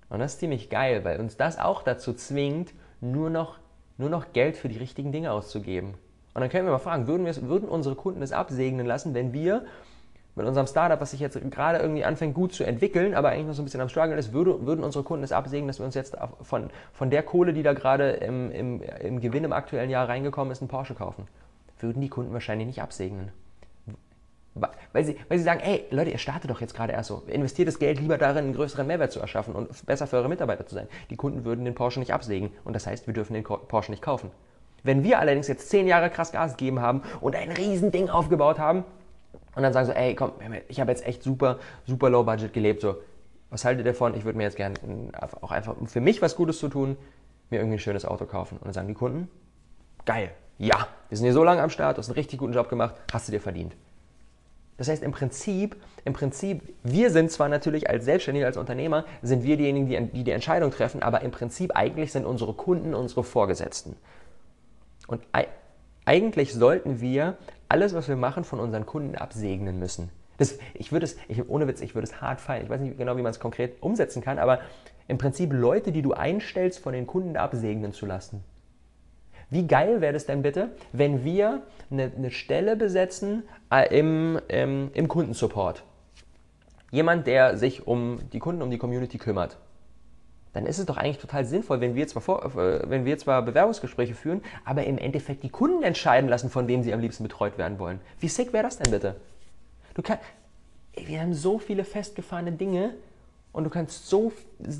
[0.09, 3.59] Und das ist ziemlich geil, weil uns das auch dazu zwingt, nur noch,
[3.97, 5.95] nur noch Geld für die richtigen Dinge auszugeben.
[6.33, 9.65] Und dann können wir mal fragen, würden, würden unsere Kunden es absegnen lassen, wenn wir
[10.35, 13.53] mit unserem Startup, was sich jetzt gerade irgendwie anfängt gut zu entwickeln, aber eigentlich noch
[13.53, 15.95] so ein bisschen am Struggle ist, würde, würden unsere Kunden es absägen, dass wir uns
[15.95, 20.07] jetzt von, von der Kohle, die da gerade im, im, im Gewinn im aktuellen Jahr
[20.07, 21.27] reingekommen ist, einen Porsche kaufen.
[21.79, 23.31] Würden die Kunden wahrscheinlich nicht absegnen.
[24.93, 27.23] Weil sie, weil sie sagen, ey Leute, ihr startet doch jetzt gerade erst so.
[27.27, 30.65] Investiert das Geld lieber darin, einen größeren Mehrwert zu erschaffen und besser für eure Mitarbeiter
[30.65, 30.87] zu sein.
[31.09, 34.03] Die Kunden würden den Porsche nicht absägen und das heißt, wir dürfen den Porsche nicht
[34.03, 34.29] kaufen.
[34.83, 38.59] Wenn wir allerdings jetzt zehn Jahre krass Gas gegeben haben und ein riesen Ding aufgebaut
[38.59, 38.83] haben,
[39.55, 40.31] und dann sagen so, ey, komm,
[40.67, 42.95] ich habe jetzt echt super, super low budget gelebt, so,
[43.49, 44.15] was haltet ihr davon?
[44.15, 44.75] Ich würde mir jetzt gerne
[45.41, 46.97] auch einfach, um für mich was Gutes zu tun,
[47.49, 48.57] mir irgendwie ein schönes Auto kaufen.
[48.57, 49.29] Und dann sagen die Kunden,
[50.05, 52.69] geil, ja, wir sind hier so lange am Start, du hast einen richtig guten Job
[52.69, 53.75] gemacht, hast du dir verdient.
[54.77, 59.43] Das heißt, im Prinzip, im Prinzip, wir sind zwar natürlich als Selbstständige, als Unternehmer, sind
[59.43, 63.23] wir diejenigen, die, die die Entscheidung treffen, aber im Prinzip eigentlich sind unsere Kunden unsere
[63.23, 63.95] Vorgesetzten.
[65.07, 65.21] Und
[66.05, 67.37] eigentlich sollten wir
[67.69, 70.09] alles, was wir machen, von unseren Kunden absegnen müssen.
[70.37, 72.63] Das, ich würde es, ich, ohne Witz, ich würde es hart feiern.
[72.63, 74.59] Ich weiß nicht genau, wie man es konkret umsetzen kann, aber
[75.07, 78.43] im Prinzip Leute, die du einstellst, von den Kunden absegnen zu lassen.
[79.49, 81.61] Wie geil wäre es denn bitte, wenn wir
[81.91, 85.83] eine, eine Stelle besetzen äh, im, ähm, im Kundensupport?
[86.89, 89.57] Jemand, der sich um die Kunden, um die Community kümmert
[90.53, 93.41] dann ist es doch eigentlich total sinnvoll, wenn wir, zwar vor, äh, wenn wir zwar
[93.41, 97.57] Bewerbungsgespräche führen, aber im Endeffekt die Kunden entscheiden lassen, von wem sie am liebsten betreut
[97.57, 97.99] werden wollen.
[98.19, 99.15] Wie sick wäre das denn bitte?
[99.93, 100.17] Du kann,
[100.93, 102.93] ey, wir haben so viele festgefahrene Dinge
[103.53, 104.31] und du kannst so,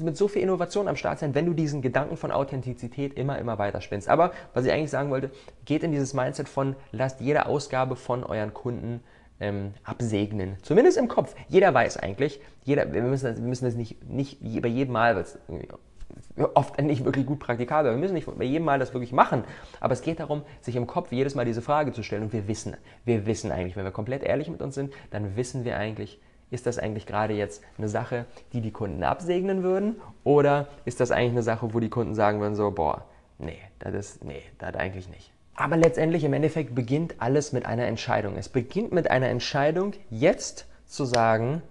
[0.02, 3.58] mit so viel Innovation am Start sein, wenn du diesen Gedanken von Authentizität immer, immer
[3.58, 4.08] weiter spinnst.
[4.08, 5.32] Aber was ich eigentlich sagen wollte,
[5.66, 9.04] geht in dieses Mindset von, lasst jede Ausgabe von euren Kunden
[9.42, 10.56] ähm, absegnen.
[10.62, 11.36] Zumindest im Kopf.
[11.50, 15.16] Jeder weiß eigentlich, jeder, wir müssen das, wir müssen das nicht, nicht bei jedem Mal,
[15.16, 15.38] weil es
[16.54, 19.44] oft nicht wirklich gut praktikabel, wir müssen nicht bei jedem Mal das wirklich machen,
[19.80, 22.48] aber es geht darum, sich im Kopf jedes Mal diese Frage zu stellen und wir
[22.48, 26.20] wissen, wir wissen eigentlich, wenn wir komplett ehrlich mit uns sind, dann wissen wir eigentlich,
[26.50, 31.12] ist das eigentlich gerade jetzt eine Sache, die die Kunden absegnen würden oder ist das
[31.12, 33.06] eigentlich eine Sache, wo die Kunden sagen würden so, boah,
[33.40, 35.32] nee, das ist, nee, das eigentlich nicht.
[35.56, 38.38] Aber letztendlich im Endeffekt beginnt alles mit einer Entscheidung.
[38.38, 41.62] Es beginnt mit einer Entscheidung, jetzt zu sagen,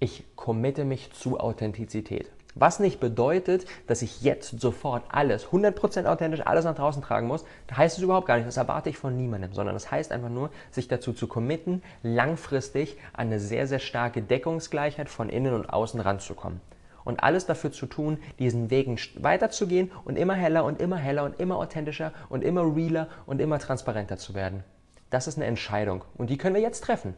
[0.00, 2.30] ich committe mich zu Authentizität.
[2.54, 7.44] Was nicht bedeutet, dass ich jetzt sofort alles 100% authentisch, alles nach draußen tragen muss.
[7.74, 8.48] Heißt es überhaupt gar nicht.
[8.48, 12.96] Das erwarte ich von niemandem, sondern das heißt einfach nur, sich dazu zu committen, langfristig
[13.12, 16.60] an eine sehr, sehr starke Deckungsgleichheit von innen und außen ranzukommen
[17.08, 21.40] und alles dafür zu tun, diesen Wegen weiterzugehen und immer heller und immer heller und
[21.40, 24.62] immer authentischer und immer realer und immer transparenter zu werden.
[25.08, 27.14] Das ist eine Entscheidung und die können wir jetzt treffen.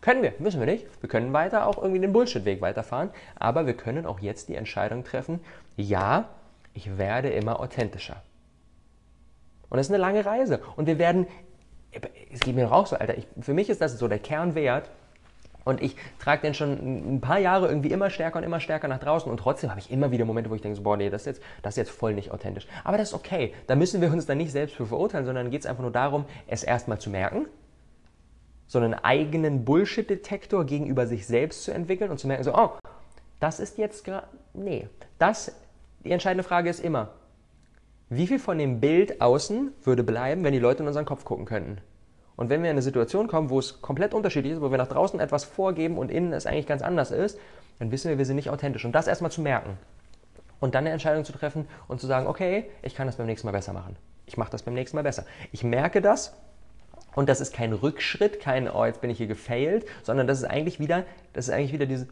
[0.00, 0.86] Können wir, müssen wir nicht.
[1.02, 5.02] Wir können weiter auch irgendwie den Bullshit-Weg weiterfahren, aber wir können auch jetzt die Entscheidung
[5.02, 5.40] treffen,
[5.76, 6.28] ja,
[6.72, 8.22] ich werde immer authentischer.
[9.68, 10.60] Und das ist eine lange Reise.
[10.76, 11.26] Und wir werden,
[12.32, 14.90] es geht mir auch so, Alter, ich, für mich ist das so der Kernwert,
[15.64, 18.98] Und ich trage den schon ein paar Jahre irgendwie immer stärker und immer stärker nach
[18.98, 19.30] draußen.
[19.30, 21.26] Und trotzdem habe ich immer wieder Momente, wo ich denke, so, boah, nee, das ist,
[21.26, 22.66] jetzt, das ist jetzt voll nicht authentisch.
[22.84, 23.54] Aber das ist okay.
[23.66, 26.24] Da müssen wir uns dann nicht selbst für verurteilen, sondern geht es einfach nur darum,
[26.46, 27.46] es erstmal zu merken,
[28.66, 32.70] so einen eigenen Bullshit-Detektor gegenüber sich selbst zu entwickeln und zu merken, so, oh,
[33.38, 35.54] das ist jetzt gerade, nee, das,
[36.04, 37.10] die entscheidende Frage ist immer,
[38.08, 41.44] wie viel von dem Bild außen würde bleiben, wenn die Leute in unseren Kopf gucken
[41.44, 41.78] könnten?
[42.42, 44.88] Und wenn wir in eine Situation kommen, wo es komplett unterschiedlich ist, wo wir nach
[44.88, 47.38] draußen etwas vorgeben und innen es eigentlich ganz anders ist,
[47.78, 48.84] dann wissen wir, wir sind nicht authentisch.
[48.84, 49.78] Und das erstmal zu merken.
[50.58, 53.46] Und dann eine Entscheidung zu treffen und zu sagen, okay, ich kann das beim nächsten
[53.46, 53.94] Mal besser machen.
[54.26, 55.24] Ich mache das beim nächsten Mal besser.
[55.52, 56.36] Ich merke das
[57.14, 60.44] und das ist kein Rückschritt, kein, oh, jetzt bin ich hier gefailt, sondern das ist
[60.44, 62.08] eigentlich wieder, das ist eigentlich wieder diese,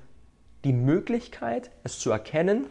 [0.62, 2.66] die Möglichkeit, es zu erkennen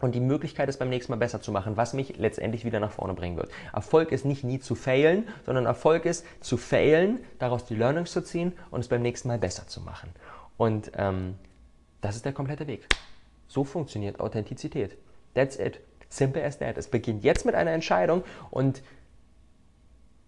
[0.00, 2.92] und die Möglichkeit, es beim nächsten Mal besser zu machen, was mich letztendlich wieder nach
[2.92, 3.50] vorne bringen wird.
[3.72, 8.22] Erfolg ist nicht nie zu failen, sondern Erfolg ist zu failen, daraus die Learnings zu
[8.22, 10.10] ziehen und es beim nächsten Mal besser zu machen.
[10.56, 11.34] Und ähm,
[12.00, 12.86] das ist der komplette Weg.
[13.46, 14.96] So funktioniert Authentizität.
[15.34, 15.80] That's it.
[16.08, 16.76] Simple as that.
[16.76, 18.82] Es beginnt jetzt mit einer Entscheidung und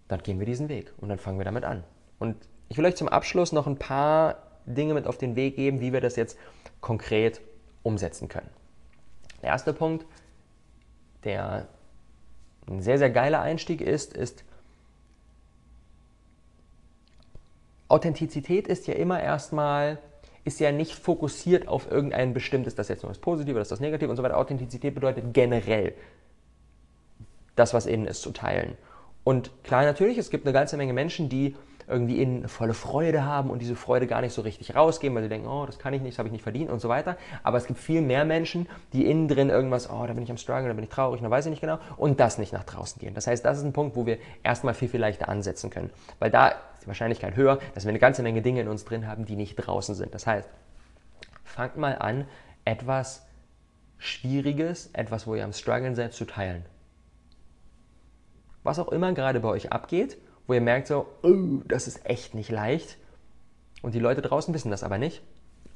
[0.08, 1.84] dann gehen wir diesen Weg und dann fangen wir damit an.
[2.18, 2.36] Und
[2.68, 5.92] ich will euch zum Abschluss noch ein paar Dinge mit auf den Weg geben, wie
[5.92, 6.38] wir das jetzt
[6.80, 7.40] konkret
[7.82, 8.48] umsetzen können.
[9.42, 10.06] Der erste Punkt,
[11.24, 11.68] der
[12.66, 14.44] ein sehr, sehr geiler Einstieg ist, ist,
[17.88, 19.98] Authentizität ist ja immer erstmal,
[20.44, 23.80] ist ja nicht fokussiert auf irgendein bestimmtes, das jetzt nur das Positive, das ist das
[23.80, 24.38] Negative und so weiter.
[24.38, 25.92] Authentizität bedeutet generell
[27.54, 28.78] das, was innen ist, zu teilen.
[29.24, 31.54] Und klar, natürlich, es gibt eine ganze Menge Menschen, die
[31.92, 35.28] irgendwie in volle Freude haben und diese Freude gar nicht so richtig rausgeben, weil sie
[35.28, 37.16] denken, oh, das kann ich nicht, das habe ich nicht verdient und so weiter.
[37.42, 40.36] Aber es gibt viel mehr Menschen, die innen drin irgendwas, oh, da bin ich am
[40.36, 42.98] Struggle, da bin ich traurig, da weiß ich nicht genau, und das nicht nach draußen
[43.00, 43.14] gehen.
[43.14, 45.90] Das heißt, das ist ein Punkt, wo wir erstmal viel, viel leichter ansetzen können.
[46.18, 49.06] Weil da ist die Wahrscheinlichkeit höher, dass wir eine ganze Menge Dinge in uns drin
[49.06, 50.14] haben, die nicht draußen sind.
[50.14, 50.48] Das heißt,
[51.44, 52.26] fangt mal an,
[52.64, 53.26] etwas
[53.98, 56.64] Schwieriges, etwas, wo ihr am Struggeln seid, zu teilen.
[58.62, 62.34] Was auch immer gerade bei euch abgeht wo ihr merkt so, oh, das ist echt
[62.34, 62.98] nicht leicht.
[63.82, 65.22] Und die Leute draußen wissen das aber nicht.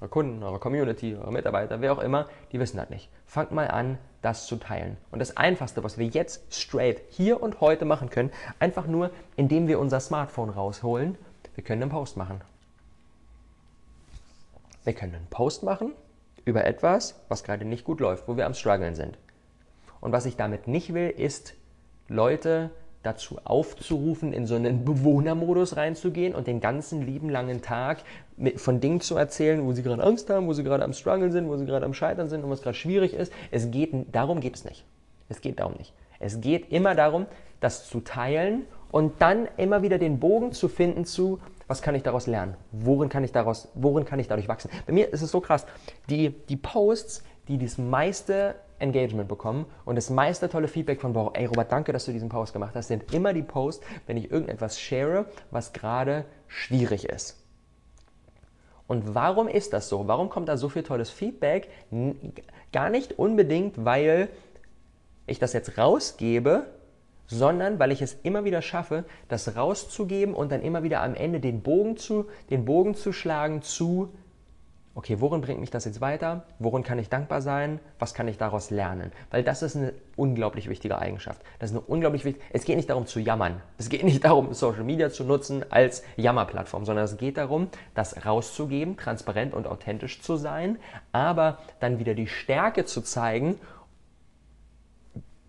[0.00, 3.08] Eure Kunden, eure Community, eure Mitarbeiter, wer auch immer, die wissen das nicht.
[3.24, 4.96] Fangt mal an, das zu teilen.
[5.10, 9.68] Und das Einfachste, was wir jetzt straight hier und heute machen können, einfach nur, indem
[9.68, 11.16] wir unser Smartphone rausholen,
[11.54, 12.42] wir können einen Post machen.
[14.84, 15.92] Wir können einen Post machen
[16.44, 19.18] über etwas, was gerade nicht gut läuft, wo wir am struggeln sind.
[20.00, 21.54] Und was ich damit nicht will, ist
[22.08, 22.70] Leute
[23.02, 27.98] dazu aufzurufen, in so einen Bewohnermodus reinzugehen und den ganzen lieben langen Tag
[28.36, 31.30] mit, von Dingen zu erzählen, wo sie gerade Angst haben, wo sie gerade am Struggle
[31.30, 33.32] sind, wo sie gerade am Scheitern sind und was gerade schwierig ist.
[33.50, 34.84] Es geht, darum geht es nicht.
[35.28, 35.92] Es geht darum nicht.
[36.18, 37.26] Es geht immer darum,
[37.60, 42.02] das zu teilen und dann immer wieder den Bogen zu finden zu, was kann ich
[42.02, 42.54] daraus lernen?
[42.72, 44.70] Worin kann ich, daraus, worin kann ich dadurch wachsen?
[44.86, 45.66] Bei mir ist es so krass,
[46.08, 51.30] die, die Posts, die das meiste Engagement bekommen und das meiste tolle Feedback von, wow,
[51.34, 54.30] ey Robert, danke, dass du diesen Post gemacht hast, sind immer die Posts, wenn ich
[54.30, 57.42] irgendetwas share, was gerade schwierig ist.
[58.86, 60.06] Und warum ist das so?
[60.06, 61.68] Warum kommt da so viel tolles Feedback?
[62.72, 64.28] Gar nicht unbedingt, weil
[65.26, 66.66] ich das jetzt rausgebe,
[67.26, 71.40] sondern weil ich es immer wieder schaffe, das rauszugeben und dann immer wieder am Ende
[71.40, 74.12] den Bogen zu, den Bogen zu schlagen zu
[74.96, 76.44] okay, worin bringt mich das jetzt weiter?
[76.58, 77.80] Worin kann ich dankbar sein?
[77.98, 79.12] Was kann ich daraus lernen?
[79.30, 81.42] Weil das ist eine unglaublich wichtige Eigenschaft.
[81.58, 83.60] Das ist eine unglaublich wichtige, es geht nicht darum zu jammern.
[83.76, 88.24] Es geht nicht darum, Social Media zu nutzen als Jammerplattform, sondern es geht darum, das
[88.24, 90.78] rauszugeben, transparent und authentisch zu sein,
[91.12, 93.60] aber dann wieder die Stärke zu zeigen,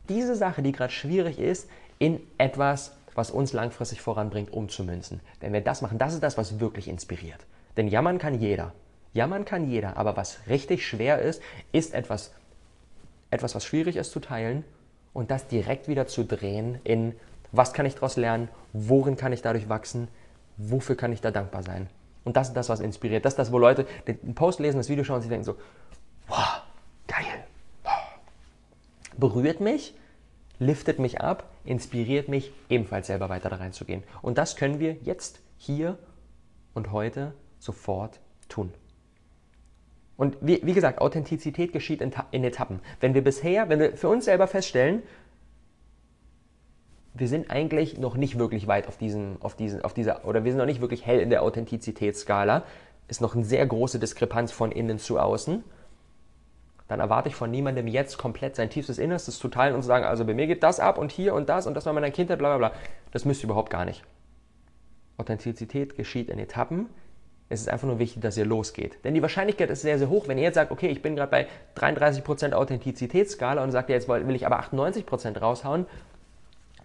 [0.10, 5.22] diese Sache, die gerade schwierig ist, in etwas, was uns langfristig voranbringt, umzumünzen.
[5.40, 7.46] Wenn wir das machen, das ist das, was wirklich inspiriert.
[7.78, 8.74] Denn jammern kann jeder.
[9.18, 12.32] Jammern kann jeder, aber was richtig schwer ist, ist etwas,
[13.32, 14.64] etwas, was schwierig ist zu teilen
[15.14, 17.16] und das direkt wieder zu drehen in,
[17.52, 20.08] was kann ich daraus lernen, worin kann ich dadurch wachsen,
[20.58, 21.90] wofür kann ich da dankbar sein.
[22.24, 23.26] Und das ist das, was inspiriert.
[23.26, 25.56] Das ist das, wo Leute den Post lesen, das Video schauen und sie denken so,
[26.28, 26.62] wow,
[27.08, 27.46] geil,
[27.84, 27.94] wow.
[29.18, 29.96] berührt mich,
[30.60, 34.04] liftet mich ab, inspiriert mich, ebenfalls selber weiter da reinzugehen.
[34.22, 35.98] Und das können wir jetzt, hier
[36.76, 38.72] und heute sofort tun.
[40.18, 42.80] Und wie, wie gesagt, Authentizität geschieht in, in Etappen.
[43.00, 45.04] Wenn wir bisher, wenn wir für uns selber feststellen,
[47.14, 50.52] wir sind eigentlich noch nicht wirklich weit auf diesen, auf diesen, auf dieser, oder wir
[50.52, 52.64] sind noch nicht wirklich hell in der Authentizitätsskala,
[53.08, 55.64] ist noch eine sehr große Diskrepanz von innen zu außen,
[56.88, 60.06] dann erwarte ich von niemandem jetzt komplett sein tiefstes Innerstes zu teilen und zu sagen,
[60.06, 62.40] also bei mir geht das ab und hier und das und das war meine Kindheit,
[62.40, 62.80] bla bla bla.
[63.12, 64.04] Das müsst ihr überhaupt gar nicht.
[65.18, 66.88] Authentizität geschieht in Etappen,
[67.50, 68.98] Es ist einfach nur wichtig, dass ihr losgeht.
[69.06, 71.32] Denn die Wahrscheinlichkeit ist sehr, sehr hoch, wenn ihr jetzt sagt, okay, ich bin gerade
[71.32, 75.86] bei 33% Authentizitätsskala und sagt, jetzt will ich aber 98% raushauen,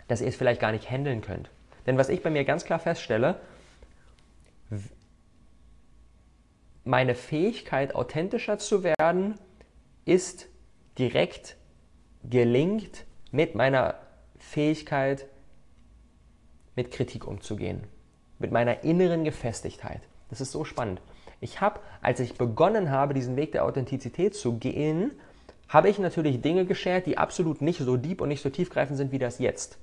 [0.07, 1.51] dass ihr es vielleicht gar nicht handeln könnt.
[1.87, 3.41] Denn was ich bei mir ganz klar feststelle,
[6.85, 9.39] meine Fähigkeit, authentischer zu werden,
[10.05, 10.49] ist
[10.99, 11.57] direkt
[12.23, 13.95] gelingt mit meiner
[14.39, 15.27] Fähigkeit,
[16.77, 17.85] mit Kritik umzugehen,
[18.39, 20.03] mit meiner inneren Gefestigkeit.
[20.33, 21.03] Das ist so spannend.
[21.41, 25.11] Ich habe, als ich begonnen habe, diesen Weg der Authentizität zu gehen,
[25.69, 29.13] habe ich natürlich Dinge geschert, die absolut nicht so deep und nicht so tiefgreifend sind
[29.13, 29.77] wie das jetzt.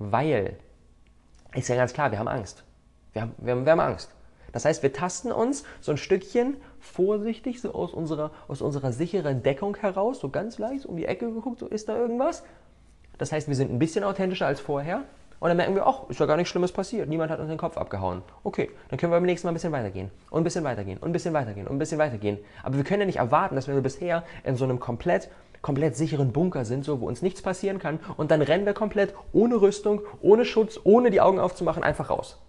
[0.00, 0.56] Weil,
[1.54, 2.64] ist ja ganz klar, wir haben Angst.
[3.12, 4.12] Wir haben, wir haben, wir haben Angst.
[4.50, 9.44] Das heißt, wir tasten uns so ein Stückchen vorsichtig so aus unserer, aus unserer sicheren
[9.44, 12.42] Deckung heraus, so ganz leicht um die Ecke geguckt, so ist da irgendwas.
[13.16, 15.04] Das heißt, wir sind ein bisschen authentischer als vorher.
[15.42, 17.08] Und dann merken wir, ach, ist ja gar nichts Schlimmes passiert.
[17.08, 18.22] Niemand hat uns den Kopf abgehauen.
[18.44, 20.12] Okay, dann können wir beim nächsten Mal ein bisschen weitergehen.
[20.30, 20.98] Und ein bisschen weitergehen.
[20.98, 21.66] Und ein bisschen weitergehen.
[21.66, 22.38] Und ein bisschen weitergehen.
[22.62, 25.30] Aber wir können ja nicht erwarten, dass wir bisher in so einem komplett,
[25.60, 27.98] komplett sicheren Bunker sind, so, wo uns nichts passieren kann.
[28.16, 32.40] Und dann rennen wir komplett ohne Rüstung, ohne Schutz, ohne die Augen aufzumachen, einfach raus.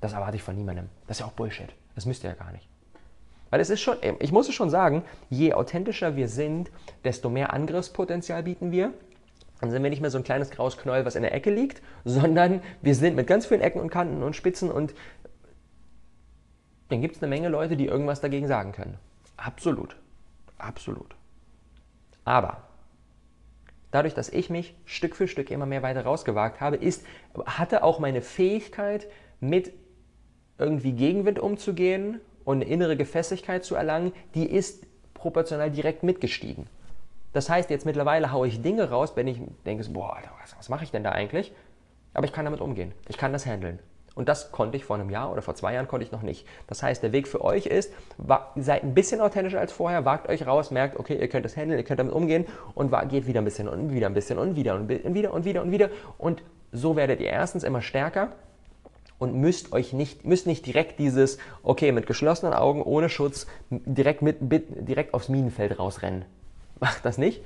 [0.00, 0.88] Das erwarte ich von niemandem.
[1.08, 1.70] Das ist ja auch Bullshit.
[1.96, 2.68] Das müsst ihr ja gar nicht.
[3.50, 6.70] Weil es ist schon, ich muss es schon sagen, je authentischer wir sind,
[7.02, 8.92] desto mehr Angriffspotenzial bieten wir.
[9.60, 11.82] Dann sind wir nicht mehr so ein kleines graues Knäuel, was in der Ecke liegt,
[12.04, 14.94] sondern wir sind mit ganz vielen Ecken und Kanten und Spitzen und
[16.88, 18.98] dann gibt es eine Menge Leute, die irgendwas dagegen sagen können.
[19.36, 19.96] Absolut.
[20.58, 21.16] Absolut.
[22.24, 22.62] Aber
[23.90, 27.04] dadurch, dass ich mich Stück für Stück immer mehr weiter rausgewagt habe, ist,
[27.44, 29.06] hatte auch meine Fähigkeit,
[29.40, 29.72] mit
[30.58, 36.66] irgendwie Gegenwind umzugehen und eine innere Gefestigkeit zu erlangen, die ist proportional direkt mitgestiegen.
[37.36, 40.84] Das heißt, jetzt mittlerweile haue ich Dinge raus, wenn ich denke, boah, was, was mache
[40.84, 41.52] ich denn da eigentlich?
[42.14, 42.92] Aber ich kann damit umgehen.
[43.08, 43.78] Ich kann das handeln.
[44.14, 46.46] Und das konnte ich vor einem Jahr oder vor zwei Jahren konnte ich noch nicht.
[46.66, 47.92] Das heißt, der Weg für euch ist,
[48.54, 51.78] seid ein bisschen authentischer als vorher, wagt euch raus, merkt, okay, ihr könnt das handeln,
[51.78, 54.74] ihr könnt damit umgehen und geht wieder ein bisschen und wieder ein bisschen und wieder
[54.74, 55.90] und wieder und wieder und wieder.
[56.16, 58.32] Und so werdet ihr erstens immer stärker
[59.18, 64.22] und müsst euch nicht, müsst nicht direkt dieses, okay, mit geschlossenen Augen, ohne Schutz, direkt,
[64.22, 66.24] mit, direkt aufs Minenfeld rausrennen.
[66.80, 67.42] Macht das nicht,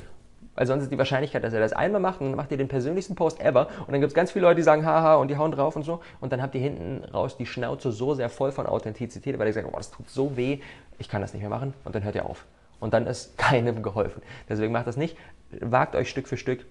[0.55, 2.69] weil sonst ist die Wahrscheinlichkeit, dass ihr das einmal macht und dann macht ihr den
[2.69, 5.37] persönlichsten Post ever und dann gibt es ganz viele Leute, die sagen, haha, und die
[5.37, 8.53] hauen drauf und so und dann habt ihr hinten raus die Schnauze so sehr voll
[8.53, 10.61] von Authentizität, weil ihr sagt, oh, das tut so weh,
[10.99, 12.45] ich kann das nicht mehr machen und dann hört ihr auf.
[12.81, 14.23] Und dann ist keinem geholfen.
[14.49, 15.17] Deswegen macht das nicht.
[15.61, 16.65] Wagt euch Stück für Stück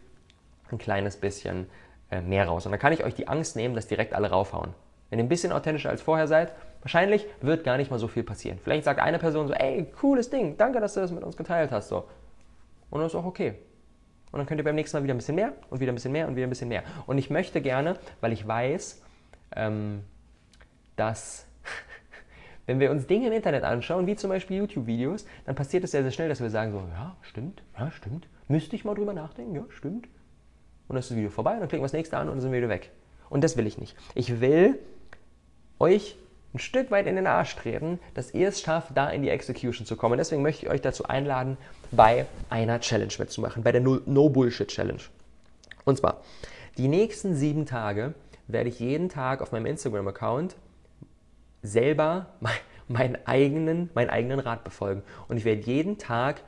[0.71, 1.67] ein kleines bisschen
[2.11, 2.65] äh, mehr raus.
[2.65, 4.73] Und dann kann ich euch die Angst nehmen, dass direkt alle raufhauen.
[5.09, 6.51] Wenn ihr ein bisschen authentischer als vorher seid,
[6.81, 8.59] wahrscheinlich wird gar nicht mal so viel passieren.
[8.63, 11.71] Vielleicht sagt eine Person so, ey, cooles Ding, danke, dass du das mit uns geteilt
[11.71, 11.89] hast.
[11.89, 12.05] So.
[12.89, 13.55] Und das ist auch okay.
[14.31, 16.11] Und dann könnt ihr beim nächsten Mal wieder ein bisschen mehr und wieder ein bisschen
[16.11, 16.83] mehr und wieder ein bisschen mehr.
[17.07, 19.01] Und ich möchte gerne, weil ich weiß,
[19.55, 20.03] ähm,
[20.95, 21.47] dass
[22.67, 26.03] wenn wir uns Dinge im Internet anschauen, wie zum Beispiel YouTube-Videos, dann passiert es sehr,
[26.03, 29.55] sehr schnell, dass wir sagen so, ja, stimmt, ja, stimmt, müsste ich mal drüber nachdenken,
[29.55, 30.05] ja, stimmt.
[30.87, 32.41] Und dann ist das Video vorbei und dann klicken wir das nächste an und dann
[32.41, 32.91] sind wir wieder weg.
[33.29, 33.95] Und das will ich nicht.
[34.15, 34.79] Ich will
[35.79, 36.17] euch
[36.53, 39.85] ein Stück weit in den Arsch treten, dass ihr es schafft, da in die Execution
[39.85, 40.17] zu kommen.
[40.17, 41.57] Deswegen möchte ich euch dazu einladen,
[41.91, 45.01] bei einer Challenge mitzumachen, bei der No-Bullshit-Challenge.
[45.85, 46.21] Und zwar,
[46.77, 48.13] die nächsten sieben Tage
[48.47, 50.55] werde ich jeden Tag auf meinem Instagram-Account
[51.61, 52.27] selber
[52.87, 55.03] meinen eigenen, meinen eigenen Rat befolgen.
[55.27, 56.41] Und ich werde jeden Tag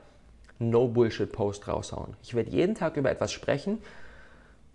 [0.60, 2.16] No-Bullshit-Post raushauen.
[2.24, 3.80] Ich werde jeden Tag über etwas sprechen,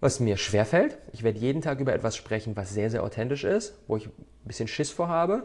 [0.00, 0.98] was mir schwerfällt.
[1.12, 4.12] Ich werde jeden Tag über etwas sprechen, was sehr, sehr authentisch ist, wo ich ein
[4.44, 5.44] bisschen Schiss vorhabe,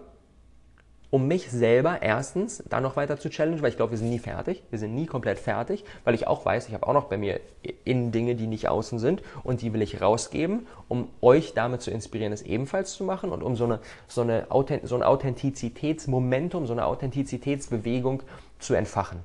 [1.10, 4.20] um mich selber erstens dann noch weiter zu challengen, weil ich glaube, wir sind nie
[4.20, 4.64] fertig.
[4.70, 7.42] Wir sind nie komplett fertig, weil ich auch weiß, ich habe auch noch bei mir
[7.84, 11.92] innen Dinge, die nicht außen sind und die will ich rausgeben, um euch damit zu
[11.92, 14.48] inspirieren, es ebenfalls zu machen und um so, eine, so, eine
[14.84, 18.24] so ein Authentizitätsmomentum, so eine Authentizitätsbewegung
[18.60, 19.20] zu entfachen.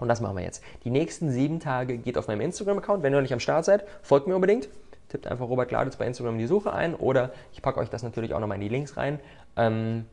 [0.00, 0.62] Und das machen wir jetzt.
[0.84, 3.02] Die nächsten sieben Tage geht auf meinem Instagram-Account.
[3.02, 4.68] Wenn ihr noch nicht am Start seid, folgt mir unbedingt.
[5.08, 8.02] Tippt einfach Robert Gladitz bei Instagram in die Suche ein oder ich packe euch das
[8.02, 9.20] natürlich auch nochmal in die Links rein.
[9.56, 10.04] Ähm,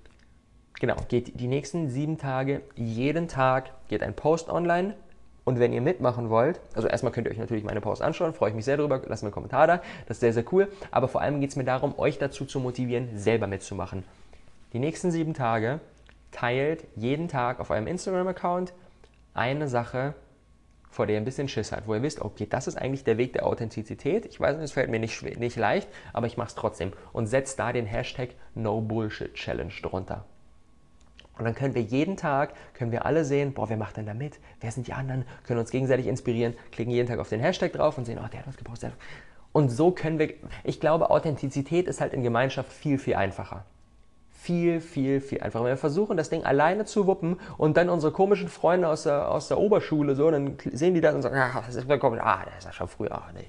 [0.80, 4.96] genau, geht die nächsten sieben Tage, jeden Tag geht ein Post online.
[5.44, 8.50] Und wenn ihr mitmachen wollt, also erstmal könnt ihr euch natürlich meine Post anschauen, freue
[8.50, 9.78] ich mich sehr darüber, lasst mir einen Kommentar da,
[10.08, 10.70] das ist sehr, sehr cool.
[10.90, 14.04] Aber vor allem geht es mir darum, euch dazu zu motivieren, selber mitzumachen.
[14.74, 15.82] Die nächsten sieben Tage
[16.32, 18.74] teilt jeden Tag auf eurem Instagram-Account
[19.36, 20.16] eine Sache,
[20.90, 23.18] vor der ihr ein bisschen Schiss habt, wo ihr wisst, okay, das ist eigentlich der
[23.18, 24.26] Weg der Authentizität.
[24.26, 26.94] Ich weiß, es fällt mir nicht, nicht leicht, aber ich mache es trotzdem.
[27.12, 30.26] Und setzt da den Hashtag No Bullshit Challenge drunter.
[31.38, 34.14] Und dann können wir jeden Tag, können wir alle sehen, boah, wer macht denn da
[34.14, 34.40] mit?
[34.62, 35.26] Wer sind die anderen?
[35.44, 38.40] Können uns gegenseitig inspirieren, klicken jeden Tag auf den Hashtag drauf und sehen, oh, der
[38.40, 38.94] hat was gepostet.
[39.52, 40.34] Und so können wir,
[40.64, 43.66] ich glaube, Authentizität ist halt in Gemeinschaft viel, viel einfacher.
[44.46, 45.64] Viel, viel, viel einfacher.
[45.64, 49.32] Wenn wir versuchen, das Ding alleine zu wuppen und dann unsere komischen Freunde aus der,
[49.32, 52.44] aus der Oberschule so, dann sehen die das und sagen, ah, das ist vollkommen, ah,
[52.46, 53.48] das ist ja schon früher, ach nee.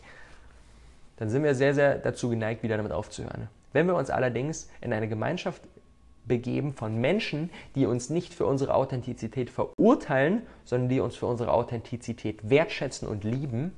[1.19, 3.49] Dann sind wir sehr, sehr dazu geneigt, wieder damit aufzuhören.
[3.75, 5.63] Wenn wir uns allerdings in eine Gemeinschaft
[6.25, 11.53] begeben von Menschen, die uns nicht für unsere Authentizität verurteilen, sondern die uns für unsere
[11.53, 13.73] Authentizität wertschätzen und lieben,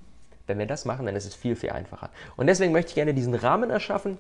[0.47, 2.11] wenn wir das machen, dann ist es viel, viel einfacher.
[2.37, 4.19] Und deswegen möchte ich gerne diesen Rahmen erschaffen.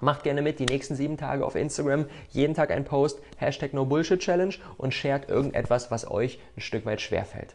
[0.00, 2.06] Macht gerne mit die nächsten sieben Tage auf Instagram.
[2.30, 6.84] Jeden Tag ein Post, Hashtag No Bullshit Challenge und shared irgendetwas, was euch ein Stück
[6.84, 7.54] weit schwerfällt.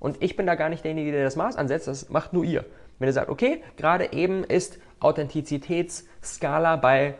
[0.00, 2.64] Und ich bin da gar nicht derjenige, der das Maß ansetzt, das macht nur ihr.
[2.98, 7.14] Wenn ihr sagt, okay, gerade eben ist Authentizitätsskala bei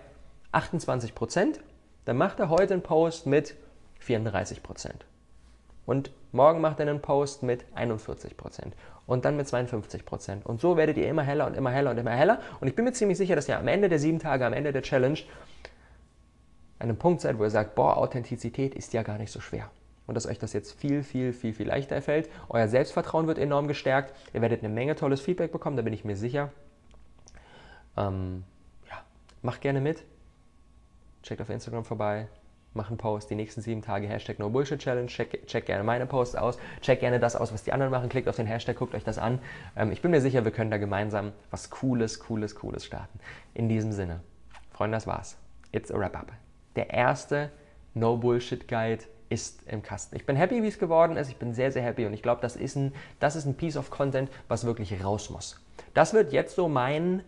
[0.51, 1.61] 28 Prozent,
[2.05, 3.55] dann macht er heute einen Post mit
[4.01, 5.05] 34 Prozent.
[5.87, 8.74] Und morgen macht er einen Post mit 41 Prozent.
[9.07, 10.47] Und dann mit 52 Prozent.
[10.47, 12.41] Und so werdet ihr immer heller und immer heller und immer heller.
[12.61, 14.72] Und ich bin mir ziemlich sicher, dass ihr am Ende der sieben Tage, am Ende
[14.72, 15.18] der Challenge,
[16.78, 19.70] an einem Punkt seid, wo ihr sagt, boah, Authentizität ist ja gar nicht so schwer.
[20.07, 22.28] Und dass euch das jetzt viel, viel, viel, viel leichter fällt.
[22.49, 24.14] Euer Selbstvertrauen wird enorm gestärkt.
[24.33, 26.51] Ihr werdet eine Menge tolles Feedback bekommen, da bin ich mir sicher.
[27.97, 28.45] Ähm,
[28.89, 29.03] ja,
[29.43, 30.03] macht gerne mit
[31.22, 32.28] checkt auf Instagram vorbei,
[32.75, 36.07] mach einen Post, die nächsten sieben Tage Hashtag No Bullshit Challenge, check, check, gerne meine
[36.07, 38.95] Posts aus, check gerne das aus, was die anderen machen, klickt auf den Hashtag, guckt
[38.95, 39.39] euch das an.
[39.77, 43.18] Ähm, ich bin mir sicher, wir können da gemeinsam was Cooles, Cooles, Cooles starten.
[43.55, 44.20] In diesem Sinne,
[44.73, 45.37] Freunde, das war's.
[45.73, 46.33] It's a wrap-up.
[46.77, 47.51] Der erste
[47.95, 50.16] No Bullshit Guide ist im Kasten.
[50.16, 51.29] Ich bin happy, wie es geworden ist.
[51.29, 52.59] Ich bin sehr, sehr happy und ich glaube, das,
[53.18, 55.61] das ist ein Piece of Content, was wirklich raus muss.
[55.95, 57.23] Das wird jetzt so mein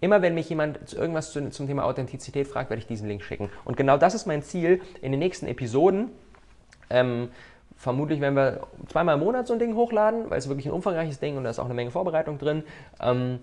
[0.00, 3.50] Immer wenn mich jemand irgendwas zum Thema Authentizität fragt, werde ich diesen Link schicken.
[3.64, 6.10] Und genau das ist mein Ziel in den nächsten Episoden.
[6.88, 7.28] Ähm,
[7.76, 11.20] vermutlich werden wir zweimal im Monat so ein Ding hochladen, weil es wirklich ein umfangreiches
[11.20, 12.64] Ding und da ist auch eine Menge Vorbereitung drin.
[13.00, 13.40] Ähm,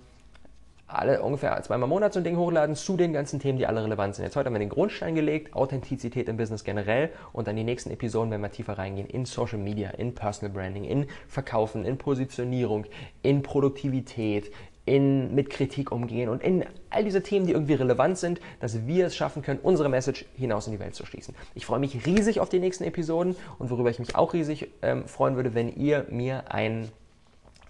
[0.87, 3.83] alle ungefähr zweimal im Monat so ein Ding hochladen zu den ganzen Themen, die alle
[3.83, 4.23] relevant sind.
[4.23, 7.91] Jetzt heute haben wir den Grundstein gelegt, Authentizität im Business generell und dann die nächsten
[7.91, 12.85] Episoden, wenn wir tiefer reingehen, in Social Media, in Personal Branding, in Verkaufen, in Positionierung,
[13.21, 14.51] in Produktivität,
[14.87, 19.07] in, mit Kritik umgehen und in all diese Themen, die irgendwie relevant sind, dass wir
[19.07, 21.35] es schaffen können, unsere Message hinaus in die Welt zu schließen.
[21.55, 25.05] Ich freue mich riesig auf die nächsten Episoden und worüber ich mich auch riesig ähm,
[25.05, 26.89] freuen würde, wenn ihr mir ein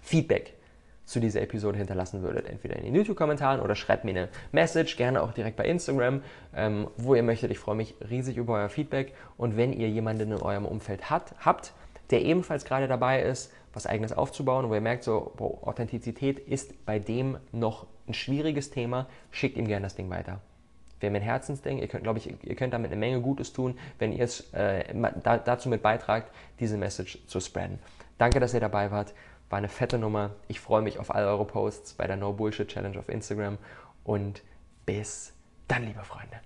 [0.00, 0.54] Feedback
[1.04, 2.48] zu dieser Episode hinterlassen würdet.
[2.48, 6.22] Entweder in den YouTube-Kommentaren oder schreibt mir eine Message, gerne auch direkt bei Instagram,
[6.54, 7.50] ähm, wo ihr möchtet.
[7.50, 9.14] Ich freue mich riesig über euer Feedback.
[9.36, 11.72] Und wenn ihr jemanden in eurem Umfeld hat, habt,
[12.10, 16.84] der ebenfalls gerade dabei ist, was eigenes aufzubauen, wo ihr merkt, so, boah, Authentizität ist
[16.86, 20.40] bei dem noch ein schwieriges Thema, schickt ihm gerne das Ding weiter.
[21.00, 23.78] Wir haben ein Herzensding, ihr könnt, glaube ich, ihr könnt damit eine Menge Gutes tun,
[23.98, 24.84] wenn ihr es äh,
[25.22, 27.78] da, dazu mit beitragt, diese Message zu spreaden.
[28.18, 29.14] Danke, dass ihr dabei wart.
[29.48, 30.30] War eine fette Nummer.
[30.48, 33.58] Ich freue mich auf all eure Posts bei der No Bullshit Challenge auf Instagram
[34.04, 34.42] und
[34.84, 35.32] bis
[35.68, 36.38] dann, liebe Freunde.